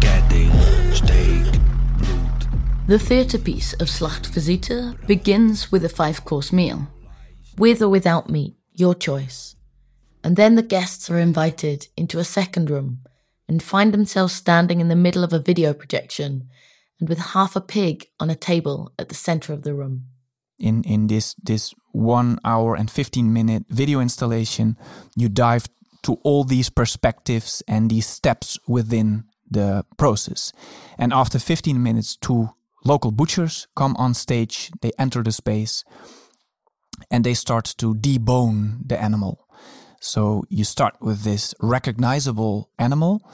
ketting, 0.00 0.52
steak, 0.94 1.60
bloed. 1.98 2.86
The 2.86 2.98
theatre 2.98 3.38
piece 3.38 3.72
of 3.74 3.88
Slachtvisite 3.88 5.06
begins 5.06 5.72
with 5.72 5.84
a 5.84 5.88
five 5.88 6.24
course 6.24 6.52
meal. 6.52 6.88
With 7.58 7.82
or 7.82 7.88
without 7.88 8.28
meat, 8.28 8.54
your 8.74 8.94
choice. 8.94 9.56
And 10.24 10.36
then 10.36 10.54
the 10.54 10.62
guests 10.62 11.10
are 11.10 11.18
invited 11.18 11.88
into 11.96 12.18
a 12.18 12.24
second 12.24 12.70
room 12.70 13.00
and 13.48 13.62
find 13.62 13.92
themselves 13.92 14.34
standing 14.34 14.80
in 14.80 14.88
the 14.88 14.96
middle 14.96 15.24
of 15.24 15.32
a 15.32 15.38
video 15.38 15.74
projection 15.74 16.48
and 17.00 17.08
with 17.08 17.18
half 17.18 17.56
a 17.56 17.60
pig 17.60 18.06
on 18.20 18.30
a 18.30 18.36
table 18.36 18.92
at 18.98 19.08
the 19.08 19.14
center 19.14 19.52
of 19.52 19.62
the 19.62 19.74
room. 19.74 20.04
In, 20.58 20.84
in 20.84 21.08
this, 21.08 21.34
this 21.42 21.74
one 21.90 22.38
hour 22.44 22.76
and 22.76 22.90
15 22.90 23.32
minute 23.32 23.64
video 23.68 24.00
installation, 24.00 24.76
you 25.16 25.28
dive 25.28 25.66
to 26.04 26.14
all 26.22 26.44
these 26.44 26.70
perspectives 26.70 27.62
and 27.66 27.90
these 27.90 28.06
steps 28.06 28.58
within 28.68 29.24
the 29.50 29.84
process. 29.96 30.52
And 30.98 31.12
after 31.12 31.38
15 31.38 31.82
minutes, 31.82 32.16
two 32.16 32.50
local 32.84 33.10
butchers 33.10 33.66
come 33.76 33.96
on 33.96 34.14
stage, 34.14 34.70
they 34.80 34.92
enter 34.98 35.22
the 35.22 35.32
space, 35.32 35.84
and 37.10 37.24
they 37.24 37.34
start 37.34 37.64
to 37.78 37.94
debone 37.94 38.86
the 38.86 39.00
animal. 39.00 39.46
So 40.00 40.44
you 40.48 40.64
start 40.64 40.96
with 41.00 41.22
this 41.22 41.54
recognizable 41.60 42.70
animal 42.78 43.30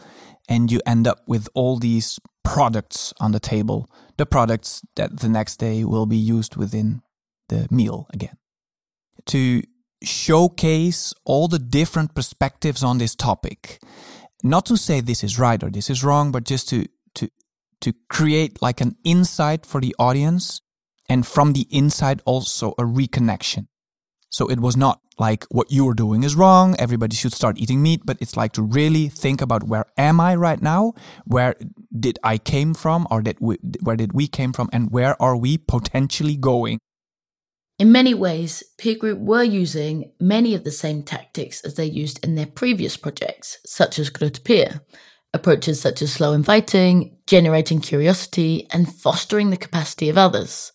and 0.48 0.70
you 0.70 0.80
end 0.86 1.06
up 1.06 1.20
with 1.26 1.48
all 1.54 1.78
these 1.78 2.18
products 2.44 3.12
on 3.20 3.32
the 3.32 3.40
table, 3.40 3.90
the 4.16 4.26
products 4.26 4.82
that 4.96 5.20
the 5.20 5.28
next 5.28 5.56
day 5.56 5.84
will 5.84 6.06
be 6.06 6.16
used 6.16 6.56
within 6.56 7.02
the 7.48 7.68
meal 7.70 8.06
again. 8.12 8.36
To 9.26 9.62
showcase 10.02 11.12
all 11.24 11.48
the 11.48 11.58
different 11.58 12.14
perspectives 12.14 12.82
on 12.82 12.98
this 12.98 13.14
topic. 13.14 13.80
Not 14.42 14.66
to 14.66 14.76
say 14.76 15.00
this 15.00 15.24
is 15.24 15.38
right 15.38 15.62
or 15.62 15.70
this 15.70 15.90
is 15.90 16.04
wrong, 16.04 16.30
but 16.30 16.44
just 16.44 16.68
to 16.68 16.86
to 17.14 17.28
to 17.80 17.92
create 18.08 18.62
like 18.62 18.80
an 18.80 18.96
insight 19.04 19.66
for 19.66 19.80
the 19.80 19.94
audience 19.98 20.60
and 21.08 21.26
from 21.26 21.52
the 21.52 21.66
inside 21.70 22.22
also 22.24 22.72
a 22.72 22.82
reconnection. 22.82 23.66
So 24.30 24.48
it 24.48 24.60
was 24.60 24.76
not 24.76 25.00
like 25.18 25.44
what 25.50 25.72
you 25.72 25.84
were 25.84 25.94
doing 25.94 26.22
is 26.22 26.36
wrong, 26.36 26.76
everybody 26.78 27.16
should 27.16 27.32
start 27.32 27.58
eating 27.58 27.82
meat, 27.82 28.02
but 28.04 28.18
it's 28.20 28.36
like 28.36 28.52
to 28.52 28.62
really 28.62 29.08
think 29.08 29.40
about 29.40 29.64
where 29.64 29.86
am 29.96 30.20
I 30.20 30.34
right 30.36 30.60
now? 30.60 30.92
Where 31.24 31.56
did 31.98 32.18
I 32.22 32.38
came 32.38 32.74
from 32.74 33.06
or 33.10 33.22
did 33.22 33.38
we, 33.40 33.56
where 33.82 33.96
did 33.96 34.12
we 34.12 34.28
came 34.28 34.52
from 34.52 34.68
and 34.72 34.90
where 34.90 35.20
are 35.20 35.36
we 35.36 35.58
potentially 35.58 36.36
going? 36.36 36.78
In 37.78 37.92
many 37.92 38.12
ways, 38.12 38.62
Peer 38.76 38.96
Group 38.96 39.20
were 39.20 39.42
using 39.42 40.12
many 40.20 40.54
of 40.54 40.64
the 40.64 40.72
same 40.72 41.02
tactics 41.02 41.60
as 41.62 41.74
they 41.74 41.84
used 41.86 42.22
in 42.24 42.34
their 42.34 42.46
previous 42.46 42.96
projects, 42.96 43.58
such 43.64 44.00
as 44.00 44.10
Grutte 44.10 44.42
Pier, 44.42 44.80
approaches 45.32 45.80
such 45.80 46.02
as 46.02 46.12
slow 46.12 46.32
inviting, 46.32 47.16
generating 47.26 47.80
curiosity, 47.80 48.66
and 48.72 48.92
fostering 48.92 49.50
the 49.50 49.56
capacity 49.56 50.08
of 50.08 50.18
others. 50.18 50.72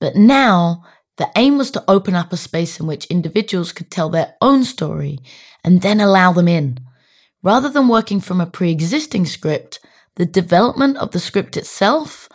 But 0.00 0.16
now, 0.16 0.84
the 1.16 1.30
aim 1.36 1.58
was 1.58 1.70
to 1.72 1.84
open 1.88 2.14
up 2.14 2.32
a 2.32 2.36
space 2.36 2.78
in 2.78 2.86
which 2.86 3.06
individuals 3.06 3.72
could 3.72 3.90
tell 3.90 4.08
their 4.08 4.34
own 4.40 4.64
story 4.64 5.18
and 5.64 5.82
then 5.82 6.00
allow 6.00 6.32
them 6.32 6.48
in. 6.48 6.78
Rather 7.42 7.68
than 7.68 7.88
working 7.88 8.20
from 8.20 8.40
a 8.40 8.46
pre 8.46 8.70
existing 8.70 9.26
script, 9.26 9.80
the 10.16 10.26
development 10.26 10.96
of 10.96 11.10
the 11.10 11.20
script 11.20 11.56
itself 11.56 12.28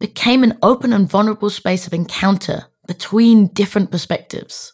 became 0.00 0.42
an 0.42 0.58
open 0.62 0.92
and 0.92 1.08
vulnerable 1.08 1.50
space 1.50 1.86
of 1.86 1.94
encounter 1.94 2.66
between 2.86 3.48
different 3.48 3.90
perspectives. 3.90 4.72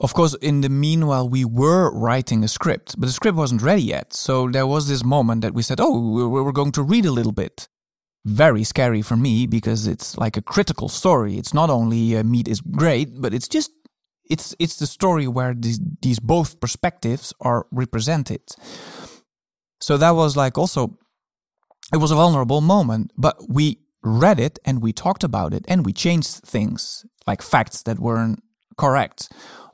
Of 0.00 0.14
course, 0.14 0.34
in 0.40 0.62
the 0.62 0.70
meanwhile, 0.70 1.28
we 1.28 1.44
were 1.44 1.90
writing 1.92 2.42
a 2.42 2.48
script, 2.48 2.94
but 2.98 3.06
the 3.06 3.12
script 3.12 3.36
wasn't 3.36 3.60
ready 3.60 3.82
yet. 3.82 4.14
So 4.14 4.48
there 4.48 4.66
was 4.66 4.88
this 4.88 5.04
moment 5.04 5.42
that 5.42 5.52
we 5.52 5.62
said, 5.62 5.80
oh, 5.80 6.28
we're 6.28 6.52
going 6.52 6.72
to 6.72 6.82
read 6.82 7.04
a 7.04 7.10
little 7.10 7.32
bit 7.32 7.68
very 8.24 8.64
scary 8.64 9.02
for 9.02 9.16
me 9.16 9.46
because 9.46 9.86
it's 9.86 10.16
like 10.18 10.36
a 10.36 10.42
critical 10.42 10.88
story. 10.88 11.36
It's 11.36 11.54
not 11.54 11.70
only 11.70 12.16
uh, 12.16 12.22
meat 12.22 12.48
is 12.48 12.60
great, 12.60 13.20
but 13.20 13.32
it's 13.32 13.48
just 13.48 13.70
it's 14.28 14.54
it's 14.58 14.76
the 14.76 14.86
story 14.86 15.26
where 15.26 15.54
these 15.54 15.80
these 16.02 16.20
both 16.20 16.60
perspectives 16.60 17.32
are 17.40 17.66
represented. 17.72 18.42
So 19.80 19.96
that 19.96 20.10
was 20.10 20.36
like 20.36 20.58
also 20.58 20.98
it 21.92 21.96
was 21.96 22.10
a 22.10 22.14
vulnerable 22.14 22.60
moment, 22.60 23.12
but 23.16 23.36
we 23.48 23.78
read 24.02 24.38
it 24.38 24.58
and 24.64 24.80
we 24.80 24.92
talked 24.92 25.24
about 25.24 25.52
it 25.52 25.64
and 25.68 25.84
we 25.84 25.92
changed 25.92 26.42
things 26.44 27.04
like 27.26 27.42
facts 27.42 27.82
that 27.82 27.98
weren't 27.98 28.42
correct, 28.76 29.30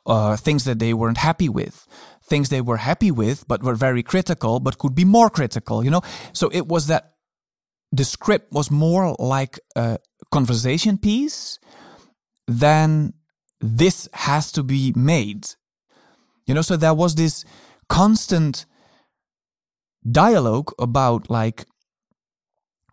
uh, 0.07 0.37
things 0.37 0.65
that 0.65 0.79
they 0.79 0.95
weren't 0.95 1.19
happy 1.19 1.49
with, 1.49 1.87
things 2.25 2.49
they 2.49 2.61
were 2.61 2.79
happy 2.79 3.11
with 3.11 3.47
but 3.47 3.63
were 3.63 3.75
very 3.75 4.03
critical 4.03 4.61
but 4.61 4.79
could 4.79 4.95
be 4.95 5.05
more 5.05 5.31
critical, 5.31 5.85
you 5.85 5.91
know? 5.91 6.03
So 6.33 6.49
it 6.53 6.67
was 6.67 6.87
that 6.87 7.16
the 7.97 8.05
script 8.05 8.53
was 8.53 8.71
more 8.71 9.17
like 9.19 9.59
a 9.75 9.99
conversation 10.31 10.99
piece 10.99 11.59
than 12.47 13.15
this 13.61 14.09
has 14.13 14.53
to 14.53 14.63
be 14.63 14.93
made. 14.95 15.47
You 16.47 16.55
know, 16.55 16.63
so 16.63 16.77
there 16.77 16.95
was 16.95 17.15
this 17.15 17.45
constant 17.89 18.67
dialogue 20.11 20.73
about 20.79 21.31
like 21.31 21.67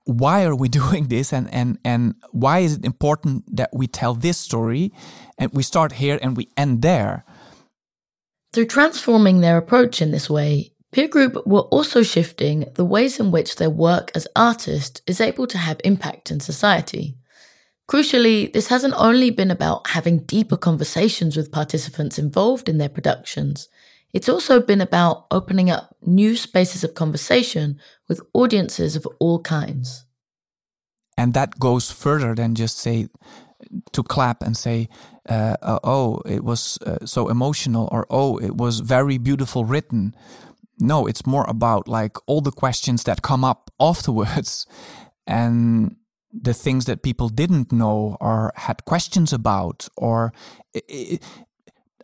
why 0.06 0.44
are 0.44 0.56
we 0.56 0.68
doing 0.82 1.08
this 1.08 1.32
and 1.32 1.52
and 1.54 1.78
and 1.86 2.16
why 2.32 2.60
is 2.60 2.78
it 2.78 2.86
important 2.86 3.44
that 3.56 3.70
we 3.74 3.88
tell 3.88 4.16
this 4.16 4.38
story 4.38 4.92
and 5.38 5.52
we 5.54 5.64
start 5.64 5.94
here 5.94 6.20
and 6.22 6.36
we 6.36 6.50
end 6.58 6.82
there 6.82 7.24
through 8.52 8.66
transforming 8.66 9.42
their 9.42 9.58
approach 9.58 10.02
in 10.02 10.12
this 10.12 10.30
way 10.30 10.73
peer 10.94 11.08
group 11.08 11.46
were 11.46 11.62
also 11.62 12.04
shifting 12.04 12.66
the 12.76 12.86
ways 12.86 13.20
in 13.20 13.32
which 13.32 13.56
their 13.56 13.70
work 13.70 14.12
as 14.16 14.28
artists 14.36 15.02
is 15.08 15.20
able 15.20 15.48
to 15.48 15.58
have 15.58 15.80
impact 15.84 16.32
in 16.32 16.40
society 16.40 17.16
crucially 17.90 18.52
this 18.54 18.68
hasn't 18.68 18.94
only 18.98 19.30
been 19.30 19.52
about 19.52 19.90
having 19.90 20.20
deeper 20.20 20.58
conversations 20.58 21.36
with 21.36 21.52
participants 21.52 22.18
involved 22.18 22.70
in 22.70 22.78
their 22.78 22.90
productions 22.90 23.68
it's 24.14 24.30
also 24.30 24.62
been 24.62 24.80
about 24.80 25.26
opening 25.32 25.72
up 25.72 25.96
new 26.06 26.36
spaces 26.36 26.84
of 26.84 26.94
conversation 26.94 27.80
with 28.08 28.22
audiences 28.34 28.96
of 28.96 29.08
all 29.20 29.42
kinds. 29.42 30.06
And 31.18 31.34
that 31.34 31.60
goes 31.60 31.92
further 31.92 32.36
than 32.36 32.54
just 32.54 32.78
say, 32.78 33.08
to 33.92 34.04
clap 34.04 34.44
and 34.44 34.56
say, 34.56 34.88
uh, 35.28 35.58
uh, 35.62 35.80
oh, 35.84 36.22
it 36.26 36.44
was 36.44 36.78
uh, 36.86 37.06
so 37.06 37.30
emotional, 37.30 37.90
or 37.92 38.06
oh, 38.10 38.38
it 38.38 38.56
was 38.56 38.82
very 38.82 39.18
beautiful 39.18 39.66
written. 39.66 40.16
No, 40.80 41.06
it's 41.06 41.26
more 41.26 41.46
about 41.48 41.88
like 41.88 42.18
all 42.28 42.42
the 42.42 42.52
questions 42.52 43.04
that 43.04 43.22
come 43.22 43.44
up 43.44 43.72
afterwards 43.80 44.66
and 45.28 45.96
the 46.34 46.54
things 46.54 46.86
that 46.86 47.04
people 47.04 47.30
didn't 47.30 47.72
know 47.72 48.18
or 48.20 48.52
had 48.56 48.86
questions 48.86 49.32
about, 49.32 49.88
or 49.98 50.34
it, 50.74 51.22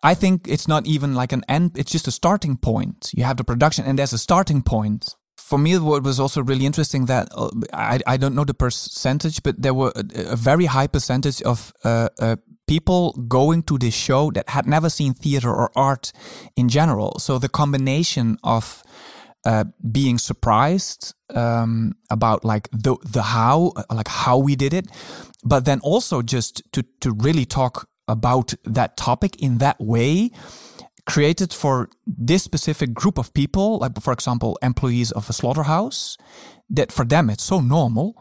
I 0.04 0.14
think 0.14 0.48
it's 0.48 0.68
not 0.68 0.86
even 0.86 1.16
like 1.16 1.32
an 1.32 1.44
end, 1.50 1.78
it's 1.78 1.92
just 1.92 2.08
a 2.08 2.12
starting 2.12 2.58
point. 2.58 3.12
You 3.14 3.24
have 3.24 3.38
the 3.38 3.44
production, 3.44 3.86
and 3.86 3.98
there's 3.98 4.14
a 4.14 4.18
starting 4.18 4.62
point. 4.62 5.16
For 5.38 5.58
me, 5.58 5.78
what 5.80 6.04
was 6.04 6.20
also 6.20 6.44
really 6.44 6.66
interesting 6.66 7.08
that 7.08 7.30
uh, 7.36 7.50
I, 7.74 8.00
I 8.06 8.18
don't 8.18 8.36
know 8.36 8.46
the 8.46 8.54
percentage, 8.54 9.42
but 9.42 9.62
there 9.62 9.74
were 9.74 9.92
a, 9.96 10.34
a 10.34 10.36
very 10.36 10.66
high 10.66 10.88
percentage 10.88 11.42
of 11.42 11.74
uh, 11.84 12.10
uh, 12.20 12.36
people 12.70 13.14
going 13.28 13.64
to 13.64 13.78
this 13.80 13.96
show 13.96 14.30
that 14.32 14.48
had 14.50 14.68
never 14.68 14.90
seen 14.90 15.14
theater 15.14 15.50
or 15.50 15.72
art 15.76 16.14
in 16.56 16.70
general. 16.70 17.18
So 17.18 17.40
the 17.40 17.50
combination 17.50 18.38
of 18.44 18.84
uh, 19.44 19.64
being 19.92 20.20
surprised 20.20 21.16
um, 21.34 21.94
about 22.12 22.46
like 22.46 22.70
the 22.72 22.96
the 23.16 23.24
how, 23.24 23.74
like 23.90 24.08
how 24.08 24.38
we 24.38 24.56
did 24.56 24.74
it, 24.74 24.86
but 25.44 25.66
then 25.66 25.80
also 25.82 26.22
just 26.22 26.62
to 26.74 26.84
to 27.02 27.12
really 27.26 27.46
talk 27.46 27.90
about 28.08 28.54
that 28.66 28.98
topic 28.98 29.42
in 29.42 29.58
that 29.58 29.78
way 29.80 30.30
created 31.06 31.52
for 31.54 31.90
this 32.06 32.44
specific 32.44 32.94
group 32.94 33.18
of 33.18 33.34
people, 33.34 33.80
like 33.80 34.00
for 34.00 34.14
example, 34.14 34.60
employees 34.62 35.12
of 35.12 35.28
a 35.30 35.34
slaughterhouse, 35.34 36.18
that 36.70 36.92
for 36.92 37.06
them 37.06 37.30
it's 37.30 37.44
so 37.44 37.62
normal, 37.62 38.14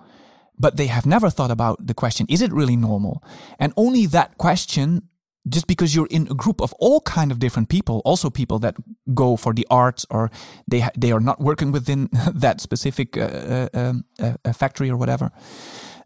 but 0.58 0.76
they 0.76 0.86
have 0.86 1.06
never 1.06 1.30
thought 1.30 1.50
about 1.50 1.86
the 1.86 1.94
question, 1.94 2.26
is 2.28 2.42
it 2.42 2.52
really 2.52 2.76
normal? 2.76 3.22
And 3.58 3.72
only 3.76 4.06
that 4.06 4.38
question, 4.38 5.08
just 5.48 5.66
because 5.66 5.94
you're 5.94 6.08
in 6.10 6.28
a 6.30 6.34
group 6.34 6.60
of 6.60 6.72
all 6.78 7.00
kind 7.00 7.30
of 7.30 7.38
different 7.38 7.68
people, 7.68 8.02
also 8.04 8.30
people 8.30 8.58
that 8.60 8.76
go 9.14 9.36
for 9.36 9.54
the 9.54 9.66
arts 9.70 10.06
or 10.10 10.30
they 10.66 10.86
they 10.96 11.12
are 11.12 11.20
not 11.20 11.40
working 11.40 11.72
within 11.72 12.08
that 12.34 12.60
specific 12.60 13.16
uh, 13.16 13.68
uh, 13.72 13.92
uh, 14.20 14.52
factory 14.52 14.90
or 14.90 14.96
whatever 14.96 15.30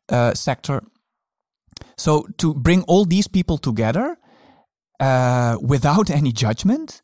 uh, 0.09 0.35
sector, 0.35 0.83
so 1.97 2.27
to 2.39 2.55
bring 2.55 2.83
all 2.85 3.05
these 3.05 3.29
people 3.29 3.59
together 3.59 4.17
uh, 5.01 5.57
without 5.61 6.11
any 6.11 6.33
judgment 6.33 7.03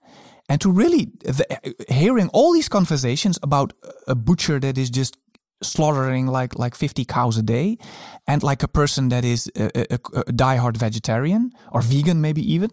and 0.48 0.60
to 0.60 0.70
really 0.70 1.10
the, 1.20 1.44
hearing 1.88 2.28
all 2.32 2.52
these 2.52 2.68
conversations 2.68 3.38
about 3.42 3.72
a 4.06 4.14
butcher 4.14 4.58
that 4.60 4.78
is 4.78 4.90
just 4.90 5.16
slaughtering 5.62 6.26
like 6.26 6.58
like 6.58 6.74
50 6.74 7.04
cows 7.04 7.36
a 7.36 7.42
day 7.42 7.78
and 8.26 8.42
like 8.42 8.62
a 8.62 8.68
person 8.68 9.08
that 9.08 9.24
is 9.24 9.50
a, 9.56 9.94
a, 9.94 9.98
a 10.20 10.32
diehard 10.32 10.76
vegetarian 10.76 11.50
or 11.72 11.80
vegan 11.80 12.20
maybe 12.20 12.40
even 12.52 12.70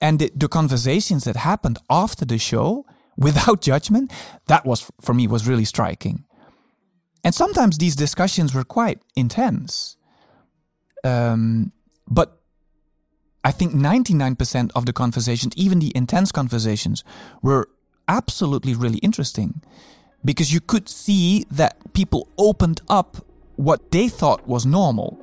and 0.00 0.18
the, 0.18 0.30
the 0.34 0.48
conversations 0.48 1.24
that 1.24 1.36
happened 1.36 1.78
after 1.90 2.24
the 2.24 2.38
show 2.38 2.84
without 3.16 3.60
judgment 3.70 4.12
that 4.46 4.64
was 4.64 4.90
for 5.00 5.14
me 5.14 5.26
was 5.26 5.46
really 5.46 5.64
striking. 5.64 6.24
And 7.24 7.34
sometimes 7.34 7.78
these 7.78 7.96
discussions 7.96 8.54
were 8.54 8.64
quite 8.64 9.02
intense. 9.16 9.96
Um, 11.04 11.72
but 12.06 12.40
I 13.44 13.50
think 13.50 13.72
99% 13.72 14.70
of 14.74 14.86
the 14.86 14.92
conversations, 14.92 15.52
even 15.56 15.80
the 15.80 15.92
intense 15.96 16.32
conversations, 16.32 17.02
were 17.42 17.68
absolutely 18.06 18.74
really 18.74 18.98
interesting 18.98 19.62
because 20.28 20.52
you 20.52 20.60
could 20.60 20.90
see 20.90 21.46
that 21.50 21.74
people 21.94 22.28
opened 22.36 22.82
up 22.90 23.16
what 23.56 23.90
they 23.92 24.10
thought 24.10 24.46
was 24.46 24.66
normal. 24.66 25.18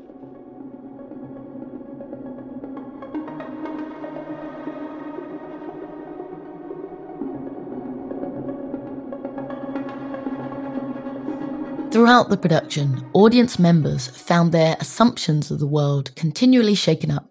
Throughout 11.92 12.30
the 12.30 12.38
production, 12.42 13.08
audience 13.14 13.60
members 13.60 14.08
found 14.08 14.52
their 14.52 14.76
assumptions 14.80 15.52
of 15.52 15.60
the 15.60 15.68
world 15.68 16.16
continually 16.16 16.74
shaken 16.74 17.12
up, 17.12 17.30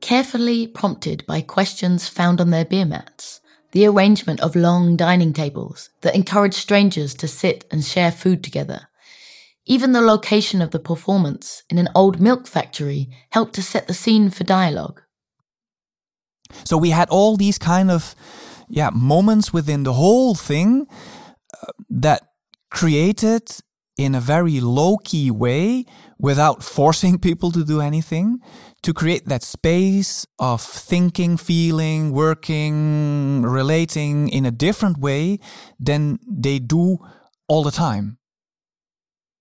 carefully 0.00 0.66
prompted 0.66 1.26
by 1.26 1.42
questions 1.42 2.08
found 2.08 2.40
on 2.40 2.48
their 2.48 2.64
beer 2.64 2.86
mats, 2.86 3.42
the 3.74 3.84
arrangement 3.84 4.40
of 4.40 4.54
long 4.54 4.96
dining 4.96 5.32
tables 5.32 5.90
that 6.02 6.14
encourage 6.14 6.54
strangers 6.54 7.12
to 7.12 7.26
sit 7.26 7.64
and 7.72 7.84
share 7.84 8.12
food 8.12 8.44
together. 8.44 8.88
Even 9.66 9.90
the 9.90 10.00
location 10.00 10.62
of 10.62 10.70
the 10.70 10.78
performance 10.78 11.64
in 11.68 11.78
an 11.78 11.88
old 11.92 12.20
milk 12.20 12.46
factory 12.46 13.08
helped 13.30 13.52
to 13.54 13.62
set 13.62 13.88
the 13.88 13.94
scene 13.94 14.30
for 14.30 14.44
dialogue. 14.44 15.02
So 16.64 16.78
we 16.78 16.90
had 16.90 17.08
all 17.10 17.36
these 17.36 17.58
kind 17.58 17.90
of 17.90 18.14
yeah 18.68 18.90
moments 18.90 19.52
within 19.52 19.82
the 19.82 19.94
whole 19.94 20.36
thing 20.36 20.86
uh, 21.60 21.72
that 21.90 22.22
created 22.70 23.42
in 23.96 24.14
a 24.14 24.20
very 24.20 24.60
low 24.60 24.98
key 24.98 25.32
way 25.32 25.84
without 26.18 26.62
forcing 26.62 27.18
people 27.26 27.50
to 27.50 27.64
do 27.64 27.80
anything 27.80 28.38
to 28.84 28.92
create 28.92 29.24
that 29.26 29.42
space 29.42 30.26
of 30.38 30.60
thinking, 30.60 31.38
feeling, 31.38 32.12
working, 32.12 33.40
relating 33.40 34.28
in 34.28 34.44
a 34.44 34.50
different 34.50 34.98
way 34.98 35.38
than 35.80 36.18
they 36.28 36.58
do 36.58 36.98
all 37.48 37.62
the 37.62 37.70
time. 37.70 38.18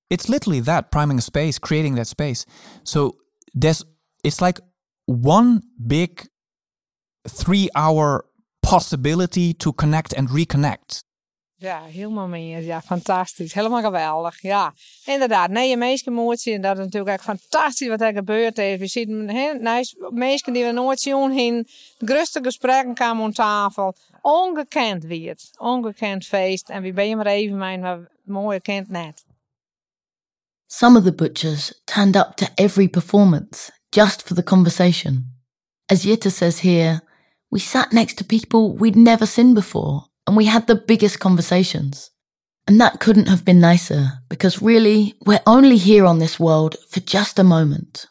It's 0.10 0.30
literally 0.30 0.62
that 0.62 0.92
priming 0.92 1.18
a 1.18 1.22
space, 1.22 1.60
creating 1.60 1.96
that 1.96 2.08
space. 2.08 2.46
So 2.86 3.18
there's 3.54 3.84
it's 4.24 4.42
like 4.42 4.60
one 5.08 5.62
big 5.86 6.26
3 7.28 7.70
hour 7.76 8.26
possibility 8.62 9.54
to 9.56 9.74
connect 9.74 10.14
and 10.14 10.30
reconnect. 10.30 11.04
Ja, 11.64 11.84
helemaal 11.84 12.28
mee. 12.28 12.66
Ja, 12.66 12.82
fantastisch. 12.82 13.54
Helemaal 13.54 13.82
geweldig. 13.82 14.42
Ja, 14.42 14.74
inderdaad. 15.06 15.50
Nee, 15.50 15.70
je 15.70 15.78
meesten 15.78 16.14
moet 16.14 16.40
zien. 16.40 16.62
Dat 16.62 16.78
is 16.78 16.84
natuurlijk 16.84 17.16
echt 17.16 17.24
fantastisch 17.24 17.88
wat 17.88 18.02
er 18.02 18.14
gebeurd 18.14 18.58
is. 18.58 18.80
We 18.80 18.88
zien 18.88 19.26
mensen 20.10 20.54
die 20.54 20.66
we 20.66 20.72
nooit 20.72 21.00
zien 21.00 21.32
heen. 21.32 21.68
De 21.98 22.06
grootste 22.06 22.40
gesprekken 22.44 22.94
kwamen 22.94 23.24
aan 23.24 23.32
tafel. 23.32 23.96
Ongekend 24.22 25.04
wie 25.04 25.30
het. 25.30 25.50
Ongekend 25.58 26.26
feest. 26.26 26.70
En 26.70 26.82
wie 26.82 26.94
ben 26.94 27.08
je 27.08 27.16
maar 27.16 27.26
even 27.26 27.58
mijn, 27.58 28.08
mooie 28.24 28.62
kent 28.62 28.90
net. 28.90 29.26
Some 30.68 30.98
of 30.98 31.04
the 31.04 31.14
butchers 31.14 31.82
turned 31.84 32.16
up 32.16 32.32
to 32.36 32.46
every 32.56 32.88
performance 32.88 33.72
just 33.90 34.22
for 34.22 34.36
the 34.36 34.44
conversation. 34.44 35.42
As 35.86 36.04
Jutta 36.04 36.30
says 36.30 36.62
here, 36.62 37.02
we 37.48 37.60
sat 37.60 37.92
next 37.92 38.18
to 38.18 38.26
people 38.26 38.78
we'd 38.78 38.96
never 38.96 39.28
seen 39.28 39.54
before 39.54 40.12
and 40.28 40.38
we 40.38 40.46
had 40.46 40.68
the 40.68 40.76
biggest 40.76 41.20
conversations. 41.20 42.12
And 42.66 42.80
that 42.80 43.00
couldn't 43.02 43.28
have 43.28 43.44
been 43.44 43.60
nicer 43.60 44.20
because 44.30 44.62
really, 44.62 45.16
we're 45.26 45.42
only 45.46 45.76
here 45.78 46.06
on 46.06 46.20
this 46.20 46.40
world 46.40 46.78
for 46.90 47.02
just 47.02 47.38
a 47.38 47.44
moment. 47.44 48.08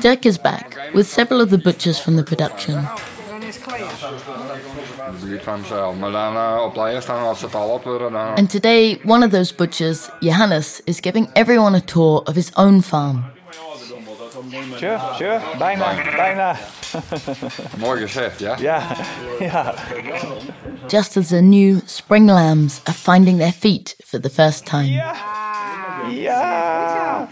Dirk 0.00 0.26
is 0.26 0.38
back 0.38 0.76
with 0.94 1.06
several 1.06 1.40
of 1.40 1.50
the 1.50 1.58
butchers 1.58 1.98
from 1.98 2.16
the 2.16 2.24
production. 2.24 2.86
Dan 5.06 5.14
is 5.14 5.20
het 5.20 5.28
klaar. 5.28 5.32
Niet 5.32 5.42
van 5.42 5.60
mezelf. 5.60 5.96
Maar 5.96 6.10
dan 6.10 6.34
uh, 6.34 6.62
op 6.64 6.74
de 6.74 6.90
eerste, 6.90 7.12
als 7.12 7.40
het 7.40 7.54
al 7.54 7.68
op 7.68 7.84
worden, 7.84 8.12
dan... 8.12 8.34
And 8.34 8.50
today, 8.50 9.00
one 9.04 9.24
of 9.26 9.32
those 9.32 9.54
butchers, 9.54 10.08
Johannes, 10.20 10.80
is 10.84 10.98
giving 11.00 11.28
everyone 11.32 11.76
a 11.76 11.80
tour 11.80 12.22
of 12.24 12.34
his 12.34 12.50
own 12.54 12.80
farm. 12.80 13.24
Tje, 14.76 14.98
tje, 15.16 15.40
bijna, 15.58 15.94
bijna. 16.16 16.56
Mooi 17.78 18.00
gezegd, 18.00 18.38
ja? 18.38 18.56
Ja, 18.58 18.82
ja. 19.38 19.74
Just 20.86 21.16
as 21.16 21.26
the 21.26 21.40
new 21.40 21.80
spring 21.86 22.30
lambs 22.30 22.80
are 22.84 22.96
finding 22.96 23.38
their 23.38 23.52
feet 23.52 23.96
for 24.04 24.20
the 24.20 24.30
first 24.30 24.64
time. 24.66 24.90
Ja. 26.10 27.28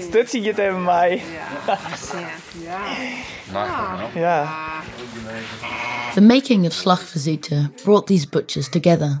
Stutsie 0.00 0.42
je 0.42 0.54
tegen 0.54 0.84
mij. 0.84 1.22
Makkelijk, 3.52 4.14
Ja. 4.14 4.48
The 6.14 6.20
making 6.20 6.66
of 6.66 6.72
Slachtvisite 6.72 7.70
brought 7.84 8.06
these 8.06 8.28
butchers 8.28 8.68
together. 8.68 9.18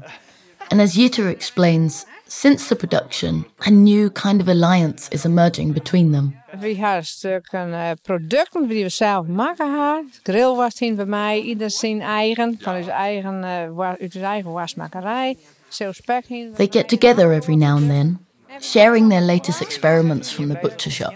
And 0.68 0.80
as 0.80 0.94
Jutta 0.94 1.28
explains, 1.28 2.04
since 2.26 2.66
the 2.68 2.74
production, 2.76 3.46
a 3.66 3.70
new 3.70 4.10
kind 4.10 4.40
of 4.40 4.48
alliance 4.48 5.06
is 5.10 5.24
emerging 5.24 5.72
between 5.72 6.12
them. 6.12 6.34
We 6.60 6.74
hebben 6.76 7.04
stukken 7.06 7.72
eh, 7.74 7.90
producten 8.02 8.68
die 8.68 8.82
we 8.82 8.88
zelf 8.88 9.26
maken 9.26 9.70
hebben. 9.78 10.12
Grill 10.22 10.54
was 10.54 10.78
hier 10.78 10.94
bij 10.94 11.04
mij, 11.06 11.40
ieder 11.40 11.70
zijn 11.70 12.00
eigen, 12.00 12.58
van 12.60 12.82
zijn 12.82 12.96
eigen, 12.96 13.44
eh, 13.44 13.68
wa- 13.74 13.96
uit 14.00 14.12
zijn 14.12 14.24
eigen 14.24 14.50
wasmakerij. 14.52 15.36
Zo 15.68 15.92
spek 15.92 16.24
hier. 16.26 16.52
They 16.54 16.68
get 16.70 16.88
together 16.88 17.32
every 17.32 17.54
now 17.56 17.76
and 17.76 17.88
then, 17.88 18.21
sharing 18.60 19.08
their 19.08 19.20
latest 19.24 19.60
experiments 19.60 20.32
from 20.32 20.48
the 20.48 20.58
butcher 20.62 20.90
shop. 20.90 21.14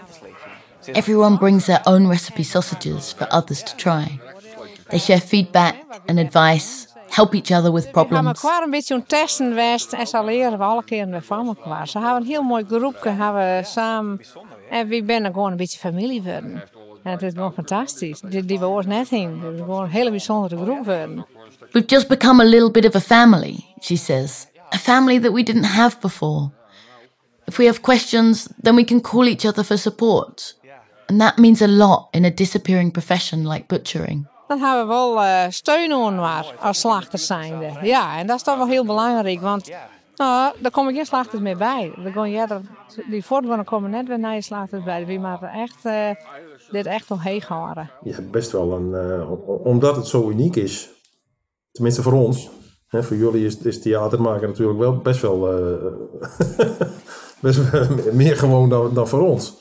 Everyone 0.93 1.35
brings 1.37 1.65
their 1.65 1.81
own 1.83 2.07
recipe 2.07 2.43
sausages 2.43 3.13
for 3.17 3.27
others 3.33 3.63
to 3.63 3.75
try. 3.75 4.19
They 4.89 4.99
share 4.99 5.19
feedback 5.19 5.75
and 6.05 6.19
advice, 6.19 6.87
help 7.09 7.33
each 7.33 7.51
other 7.51 7.71
with 7.71 7.85
We 7.85 7.91
problems. 7.91 8.41
elkaar 8.43 8.63
een 8.63 8.69
beetje 8.69 8.93
aan 8.93 8.99
het 8.99 9.09
testen 9.09 9.47
geweest 9.47 9.93
en 9.93 10.07
zo 10.07 10.25
leren 10.25 10.57
we 10.57 10.63
alle 10.63 10.83
keren 10.83 11.11
weer 11.11 11.23
van 11.23 11.47
elkaar. 11.47 11.87
Ze 11.87 11.99
hebben 11.99 12.21
een 12.21 12.27
heel 12.27 12.41
mooi 12.41 12.65
groepje 12.67 13.09
hebben 13.09 13.57
we 13.57 13.61
samen 13.65 14.21
en 14.69 14.87
we 14.87 15.03
zijn 15.07 15.25
gewoon 15.25 15.51
een 15.51 15.57
beetje 15.57 15.79
familie 15.79 16.21
geworden. 16.21 16.63
En 17.03 17.11
het 17.11 17.21
is 17.21 17.33
gewoon 17.33 17.53
fantastisch. 17.53 18.19
Die, 18.19 18.45
die 18.45 18.59
we 18.59 18.65
ooit 18.67 18.87
net 18.87 19.09
heen. 19.09 19.41
Het 19.43 19.53
is 19.53 19.59
gewoon 19.59 19.83
een 19.83 19.89
hele 19.89 20.09
bijzondere 20.09 20.55
groep 20.63 20.77
geworden. 20.77 21.25
We've 21.71 21.85
just 21.87 22.07
become 22.07 22.43
a 22.43 22.45
little 22.45 22.71
bit 22.71 22.85
of 22.85 22.95
a 22.95 22.99
family, 22.99 23.65
she 23.81 23.95
says. 23.95 24.47
A 24.75 24.77
family 24.77 25.19
that 25.19 25.31
we 25.31 25.43
didn't 25.43 25.65
have 25.65 25.97
before. 25.99 26.49
If 27.47 27.57
we 27.57 27.65
have 27.65 27.79
questions, 27.81 28.47
then 28.61 28.75
we 28.75 28.83
can 28.83 29.01
call 29.01 29.25
each 29.27 29.45
other 29.45 29.63
for 29.63 29.77
support. 29.77 30.55
And 31.05 31.19
that 31.19 31.37
means 31.37 31.61
a 31.61 31.67
lot 31.67 32.07
in 32.11 32.25
a 32.25 32.29
disappearing 32.33 32.91
profession 32.91 33.47
like 33.47 33.63
butchering. 33.67 34.27
Dan 34.47 34.59
hebben 34.59 34.87
we 34.87 34.93
wel 34.93 35.21
eh, 35.23 35.45
steun 35.49 35.91
aan 35.91 36.15
maar 36.15 36.53
als 36.59 36.79
slachters 36.79 37.25
zijnde. 37.25 37.71
Ja, 37.81 38.17
en 38.17 38.27
dat 38.27 38.35
is 38.35 38.43
toch 38.43 38.57
wel 38.57 38.67
heel 38.67 38.85
belangrijk, 38.85 39.41
want 39.41 39.71
nou, 40.15 40.53
daar 40.59 40.71
komen 40.71 40.93
geen 40.93 41.05
slachters 41.05 41.41
meer 41.41 41.57
bij. 41.57 41.91
Er 42.05 42.11
gaan, 42.11 42.29
ja, 42.31 42.61
die 43.09 43.25
voortgaan 43.25 43.63
komen 43.63 43.89
net 43.89 44.07
weer 44.07 44.19
naar 44.19 44.33
je 44.35 44.41
slachters 44.41 44.83
bij. 44.83 45.05
We 45.05 45.13
moeten 45.13 45.49
echt, 45.49 45.85
eh, 45.85 46.09
dit 46.71 46.85
echt 46.85 47.09
wel 47.09 47.21
heen 47.21 47.43
houden. 47.47 47.89
je 48.03 48.13
hebt 48.13 48.31
best 48.31 48.51
wel 48.51 48.71
een. 48.71 48.93
eh, 48.93 49.31
omdat 49.65 49.95
het 49.95 50.07
zo 50.07 50.29
uniek 50.29 50.55
is, 50.55 50.89
tenminste 51.71 52.01
voor 52.01 52.13
ons, 52.13 52.49
hè, 52.87 53.03
voor 53.03 53.17
jullie 53.17 53.45
is, 53.45 53.57
is 53.57 53.81
theater 53.81 54.21
maken 54.21 54.47
natuurlijk 54.47 54.79
wel 54.79 54.97
best 54.97 55.21
wel. 55.21 55.39
best 57.41 57.69
wel 57.71 57.87
meer 58.13 58.37
gewoon 58.37 58.69
dan, 58.69 58.93
dan 58.93 59.07
voor 59.07 59.21
ons. 59.21 59.53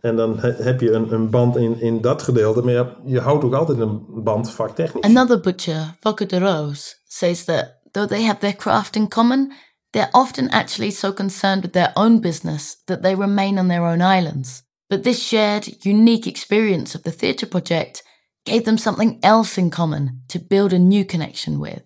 En 0.00 0.16
dan 0.16 0.38
he- 0.38 0.62
heb 0.62 0.80
je 0.80 0.92
een, 0.92 1.12
een 1.12 1.30
band 1.30 1.56
in, 1.56 1.80
in 1.80 2.00
dat 2.00 2.22
gedeelte, 2.22 2.62
maar 2.62 2.72
je, 2.72 2.96
je 3.04 3.20
houdt 3.20 3.44
ook 3.44 3.54
altijd 3.54 3.78
een 3.78 4.22
band 4.22 4.50
vaktechnisch. 4.50 5.02
Another 5.02 5.40
butcher, 5.40 5.96
Volker 6.00 6.28
de 6.28 6.38
Roos, 6.38 7.02
says 7.04 7.44
that 7.44 7.78
though 7.90 8.08
they 8.08 8.24
have 8.24 8.38
their 8.38 8.56
craft 8.56 8.96
in 8.96 9.08
common, 9.08 9.52
they're 9.90 10.10
often 10.12 10.50
actually 10.50 10.90
so 10.90 11.12
concerned 11.12 11.62
with 11.62 11.72
their 11.72 11.90
own 11.94 12.20
business 12.20 12.82
that 12.84 13.02
they 13.02 13.14
remain 13.14 13.58
on 13.58 13.68
their 13.68 13.82
own 13.82 14.00
islands. 14.16 14.62
But 14.86 15.02
this 15.02 15.26
shared, 15.26 15.76
unique 15.84 16.28
experience 16.28 16.96
of 16.96 17.02
the 17.02 17.16
theatre 17.16 17.48
project 17.48 18.02
gave 18.42 18.62
them 18.62 18.76
something 18.76 19.16
else 19.20 19.60
in 19.60 19.70
common 19.70 20.24
to 20.26 20.38
build 20.48 20.72
a 20.72 20.78
new 20.78 21.04
connection 21.04 21.60
with. 21.60 21.82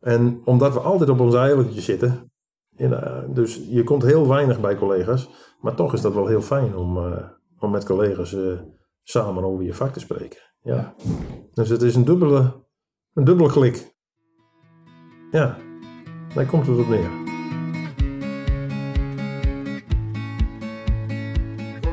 En 0.00 0.40
omdat 0.44 0.72
we 0.72 0.80
altijd 0.80 1.10
op 1.10 1.20
ons 1.20 1.34
eilandje 1.34 1.80
zitten, 1.80 2.32
in, 2.76 2.92
eh, 2.92 3.22
dus 3.28 3.60
je 3.68 3.84
komt 3.84 4.02
heel 4.02 4.28
weinig 4.28 4.60
bij 4.60 4.76
collega's, 4.76 5.28
maar 5.60 5.74
toch 5.74 5.92
is 5.92 6.00
dat 6.00 6.14
wel 6.14 6.26
heel 6.26 6.42
fijn 6.42 6.76
om, 6.76 6.96
eh, 6.96 7.24
om 7.58 7.70
met 7.70 7.84
collega's 7.84 8.34
eh, 8.34 8.58
samen 9.02 9.44
over 9.44 9.64
je 9.64 9.74
vak 9.74 9.92
te 9.92 10.00
spreken. 10.00 10.40
Ja. 10.62 10.94
Dus 11.52 11.68
het 11.68 11.82
is 11.82 11.94
een 11.94 12.04
dubbele, 12.04 12.64
een 13.12 13.24
dubbele 13.24 13.50
klik. 13.50 13.94
Ja, 15.30 15.56
daar 16.34 16.46
komt 16.46 16.66
het 16.66 16.78
op 16.78 16.88
neer. 16.88 17.10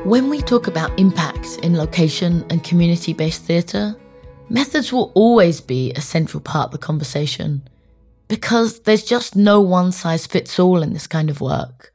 When 0.04 0.28
we 0.28 0.42
talk 0.42 0.66
about 0.66 0.90
impact 0.98 1.56
in 1.60 1.76
location 1.76 2.44
and 2.48 2.68
community 2.68 3.14
based 3.14 3.46
theatre, 3.46 3.96
methods 4.48 4.90
will 4.90 5.10
always 5.14 5.64
be 5.64 5.94
a 5.96 6.00
central 6.00 6.42
part 6.42 6.66
of 6.66 6.70
the 6.72 6.86
conversation 6.86 7.62
because 8.28 8.80
there's 8.80 9.04
just 9.04 9.36
no 9.36 9.60
one 9.60 9.92
size 9.92 10.26
fits 10.26 10.58
all 10.58 10.82
in 10.82 10.92
this 10.92 11.06
kind 11.06 11.30
of 11.30 11.40
work. 11.40 11.92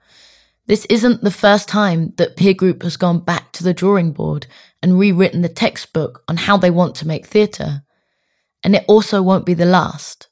This 0.68 0.86
isn't 0.86 1.24
the 1.24 1.32
first 1.32 1.68
time 1.68 2.14
that 2.18 2.38
Peer 2.38 2.54
Group 2.54 2.84
has 2.84 2.96
gone 2.96 3.20
back 3.20 3.52
to 3.54 3.64
the 3.64 3.74
drawing 3.74 4.12
board 4.12 4.46
and 4.84 5.00
rewritten 5.00 5.42
the 5.42 5.50
textbook 5.50 6.24
on 6.28 6.38
how 6.38 6.58
they 6.58 6.70
want 6.70 6.96
to 6.96 7.08
make 7.08 7.26
theatre. 7.26 7.82
And 8.64 8.76
it 8.76 8.86
also 8.88 9.22
won't 9.22 9.46
be 9.48 9.56
the 9.56 9.66
last. 9.66 10.28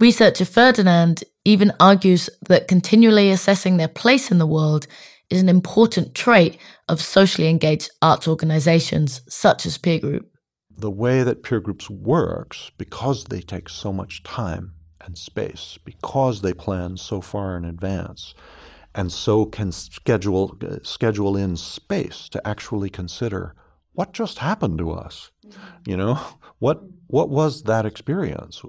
Researcher 0.00 0.44
Ferdinand 0.44 1.24
even 1.44 1.72
argues 1.80 2.30
that 2.48 2.68
continually 2.68 3.30
assessing 3.30 3.76
their 3.76 3.88
place 3.88 4.30
in 4.30 4.38
the 4.38 4.46
world 4.46 4.86
is 5.28 5.42
an 5.42 5.48
important 5.48 6.14
trait 6.14 6.56
of 6.88 7.02
socially 7.02 7.48
engaged 7.48 7.90
arts 8.00 8.26
organizations 8.26 9.20
such 9.28 9.66
as 9.66 9.76
Peer 9.76 9.98
Group. 9.98 10.30
the 10.78 10.90
way 10.90 11.24
that 11.24 11.42
peer 11.42 11.58
groups 11.58 11.90
works 11.90 12.70
because 12.78 13.24
they 13.24 13.40
take 13.40 13.68
so 13.68 13.92
much 13.92 14.22
time 14.22 14.72
and 15.08 15.16
space 15.16 15.78
because 15.86 16.42
they 16.42 16.52
plan 16.52 16.98
so 16.98 17.22
far 17.22 17.56
in 17.56 17.64
advance. 17.64 18.34
And 18.94 19.10
so 19.10 19.46
can 19.46 19.72
schedule 19.72 20.58
uh, 20.62 20.76
schedule 20.82 21.34
in 21.34 21.56
space 21.56 22.28
to 22.28 22.46
actually 22.46 22.90
consider 22.90 23.54
what 23.92 24.12
just 24.12 24.38
happened 24.38 24.78
to 24.78 24.90
us. 24.92 25.30
You 25.86 25.96
know 25.96 26.14
what 26.58 26.82
what 27.06 27.30
was 27.30 27.62
that 27.62 27.86
experience? 27.86 28.62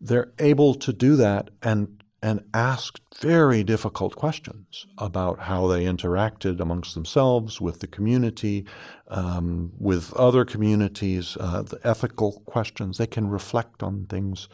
They're 0.00 0.32
able 0.38 0.74
to 0.76 0.92
do 0.94 1.14
that 1.16 1.50
and 1.62 2.02
and 2.22 2.40
ask 2.54 3.00
very 3.20 3.64
difficult 3.64 4.14
questions 4.14 4.86
about 4.96 5.40
how 5.40 5.66
they 5.66 5.84
interacted 5.84 6.60
amongst 6.60 6.94
themselves, 6.94 7.60
with 7.60 7.80
the 7.80 7.88
community, 7.88 8.64
um, 9.08 9.72
with 9.76 10.14
other 10.14 10.44
communities, 10.44 11.36
uh, 11.40 11.62
the 11.62 11.80
ethical 11.82 12.40
questions. 12.46 12.98
They 12.98 13.08
can 13.08 13.28
reflect 13.28 13.82
on 13.82 14.06
things 14.06 14.48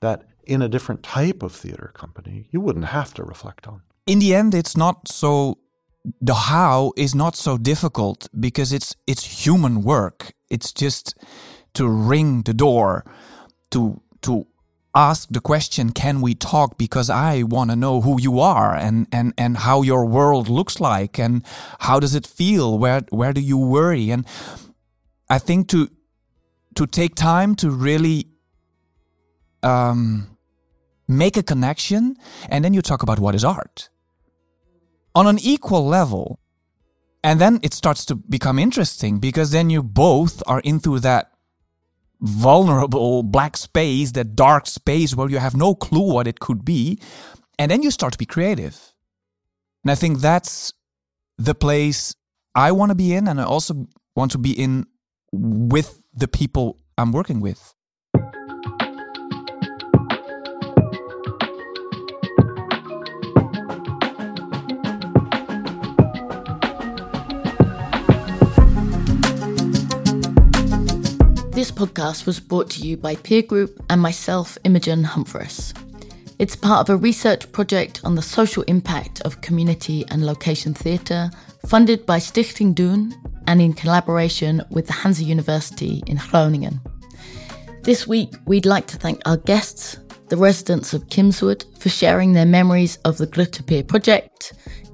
that 0.00 0.24
in 0.44 0.62
a 0.62 0.68
different 0.68 1.02
type 1.02 1.42
of 1.42 1.52
theater 1.52 1.90
company 1.94 2.48
you 2.50 2.60
wouldn't 2.60 2.86
have 2.86 3.12
to 3.14 3.22
reflect 3.22 3.66
on. 3.66 3.82
in 4.06 4.18
the 4.18 4.34
end 4.34 4.54
it's 4.54 4.76
not 4.76 5.08
so 5.08 5.58
the 6.20 6.34
how 6.34 6.92
is 6.96 7.14
not 7.14 7.36
so 7.36 7.58
difficult 7.58 8.28
because 8.38 8.72
it's 8.72 8.94
it's 9.06 9.44
human 9.46 9.82
work. 9.82 10.32
It's 10.50 10.72
just 10.72 11.14
to 11.74 11.88
ring 11.88 12.42
the 12.42 12.54
door 12.54 13.04
to 13.70 14.00
to 14.22 14.46
ask 14.94 15.28
the 15.30 15.40
question 15.40 15.92
can 15.92 16.20
we 16.20 16.34
talk? 16.34 16.78
Because 16.78 17.10
i 17.10 17.42
want 17.42 17.70
to 17.70 17.76
know 17.76 18.00
who 18.00 18.20
you 18.20 18.40
are 18.40 18.74
and 18.74 19.06
and 19.12 19.34
and 19.36 19.58
how 19.58 19.82
your 19.82 20.04
world 20.06 20.48
looks 20.48 20.80
like 20.80 21.18
and 21.18 21.44
how 21.80 22.00
does 22.00 22.14
it 22.14 22.26
feel? 22.26 22.78
Where 22.78 23.02
where 23.10 23.32
do 23.32 23.40
you 23.40 23.58
worry? 23.58 24.10
And 24.10 24.26
i 25.28 25.38
think 25.38 25.68
to 25.68 25.88
to 26.74 26.86
take 26.86 27.14
time 27.14 27.54
to 27.56 27.70
really 27.70 28.27
um 29.62 30.36
make 31.08 31.36
a 31.36 31.42
connection 31.42 32.16
and 32.48 32.64
then 32.64 32.74
you 32.74 32.82
talk 32.82 33.02
about 33.02 33.18
what 33.18 33.34
is 33.34 33.44
art 33.44 33.88
on 35.14 35.26
an 35.26 35.38
equal 35.40 35.84
level. 35.86 36.38
And 37.24 37.40
then 37.40 37.58
it 37.62 37.74
starts 37.74 38.04
to 38.06 38.14
become 38.14 38.58
interesting 38.58 39.18
because 39.18 39.50
then 39.50 39.70
you 39.70 39.82
both 39.82 40.42
are 40.46 40.60
into 40.60 41.00
that 41.00 41.32
vulnerable 42.20 43.24
black 43.24 43.56
space, 43.56 44.12
that 44.12 44.36
dark 44.36 44.66
space 44.66 45.16
where 45.16 45.28
you 45.28 45.38
have 45.38 45.56
no 45.56 45.74
clue 45.74 46.12
what 46.12 46.28
it 46.28 46.38
could 46.38 46.64
be. 46.64 47.00
And 47.58 47.70
then 47.70 47.82
you 47.82 47.90
start 47.90 48.12
to 48.12 48.18
be 48.18 48.26
creative. 48.26 48.78
And 49.82 49.90
I 49.90 49.96
think 49.96 50.20
that's 50.20 50.72
the 51.36 51.54
place 51.54 52.14
I 52.54 52.70
want 52.70 52.90
to 52.90 52.94
be 52.94 53.12
in. 53.12 53.26
And 53.26 53.40
I 53.40 53.44
also 53.44 53.88
want 54.14 54.30
to 54.32 54.38
be 54.38 54.52
in 54.52 54.86
with 55.32 56.02
the 56.14 56.28
people 56.28 56.78
I'm 56.96 57.10
working 57.10 57.40
with. 57.40 57.74
Podcast 71.58 72.24
was 72.24 72.38
brought 72.38 72.70
to 72.70 72.86
you 72.86 72.96
by 72.96 73.16
Peer 73.16 73.42
Group 73.42 73.84
and 73.90 74.00
myself, 74.00 74.56
Imogen 74.62 75.02
Humphreys. 75.02 75.74
It's 76.38 76.54
part 76.54 76.88
of 76.88 76.88
a 76.88 76.96
research 76.96 77.50
project 77.50 78.00
on 78.04 78.14
the 78.14 78.22
social 78.22 78.62
impact 78.68 79.22
of 79.22 79.40
community 79.40 80.04
and 80.08 80.24
location 80.24 80.72
theatre, 80.72 81.28
funded 81.66 82.06
by 82.06 82.20
Stichting 82.20 82.76
Doen 82.76 83.12
and 83.48 83.60
in 83.60 83.72
collaboration 83.72 84.62
with 84.70 84.86
the 84.86 84.92
Hanze 84.92 85.24
University 85.24 86.00
in 86.06 86.18
Groningen. 86.30 86.80
This 87.82 88.06
week, 88.06 88.34
we'd 88.46 88.64
like 88.64 88.86
to 88.86 88.96
thank 88.96 89.20
our 89.26 89.38
guests, 89.38 89.98
the 90.28 90.36
residents 90.36 90.94
of 90.94 91.08
Kimswerd, 91.08 91.64
for 91.80 91.88
sharing 91.88 92.34
their 92.34 92.46
memories 92.46 92.98
of 93.04 93.18
the 93.18 93.26
Grutte 93.26 93.66
Pier 93.66 93.82
project, 93.82 94.52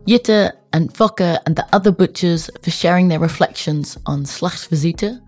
Jitte 0.08 0.50
and 0.72 0.94
Fokke 0.94 1.38
and 1.44 1.56
the 1.56 1.66
other 1.74 1.92
butchers 1.92 2.48
for 2.62 2.70
sharing 2.70 3.08
their 3.08 3.20
reflections 3.20 3.98
on 4.06 4.24
Slachtsvisite. 4.24 5.20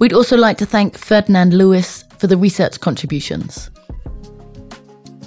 We'd 0.00 0.12
also 0.12 0.36
like 0.36 0.58
to 0.58 0.66
thank 0.66 0.98
Ferdinand 0.98 1.54
Lewis 1.54 2.04
for 2.18 2.26
the 2.26 2.36
research 2.36 2.80
contributions. 2.80 3.70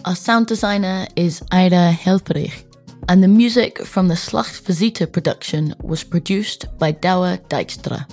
Our 0.06 0.16
sound 0.16 0.48
designer 0.48 1.08
is 1.16 1.42
Ida 1.52 1.94
Helperich, 1.94 2.64
and 3.10 3.24
the 3.24 3.28
music 3.28 3.86
from 3.86 4.08
the 4.08 4.16
Slachtsvisite 4.16 5.12
production 5.12 5.74
was 5.82 6.04
produced 6.04 6.66
by 6.78 6.92
Douwe 6.92 7.38
Dijkstra. 7.50 8.06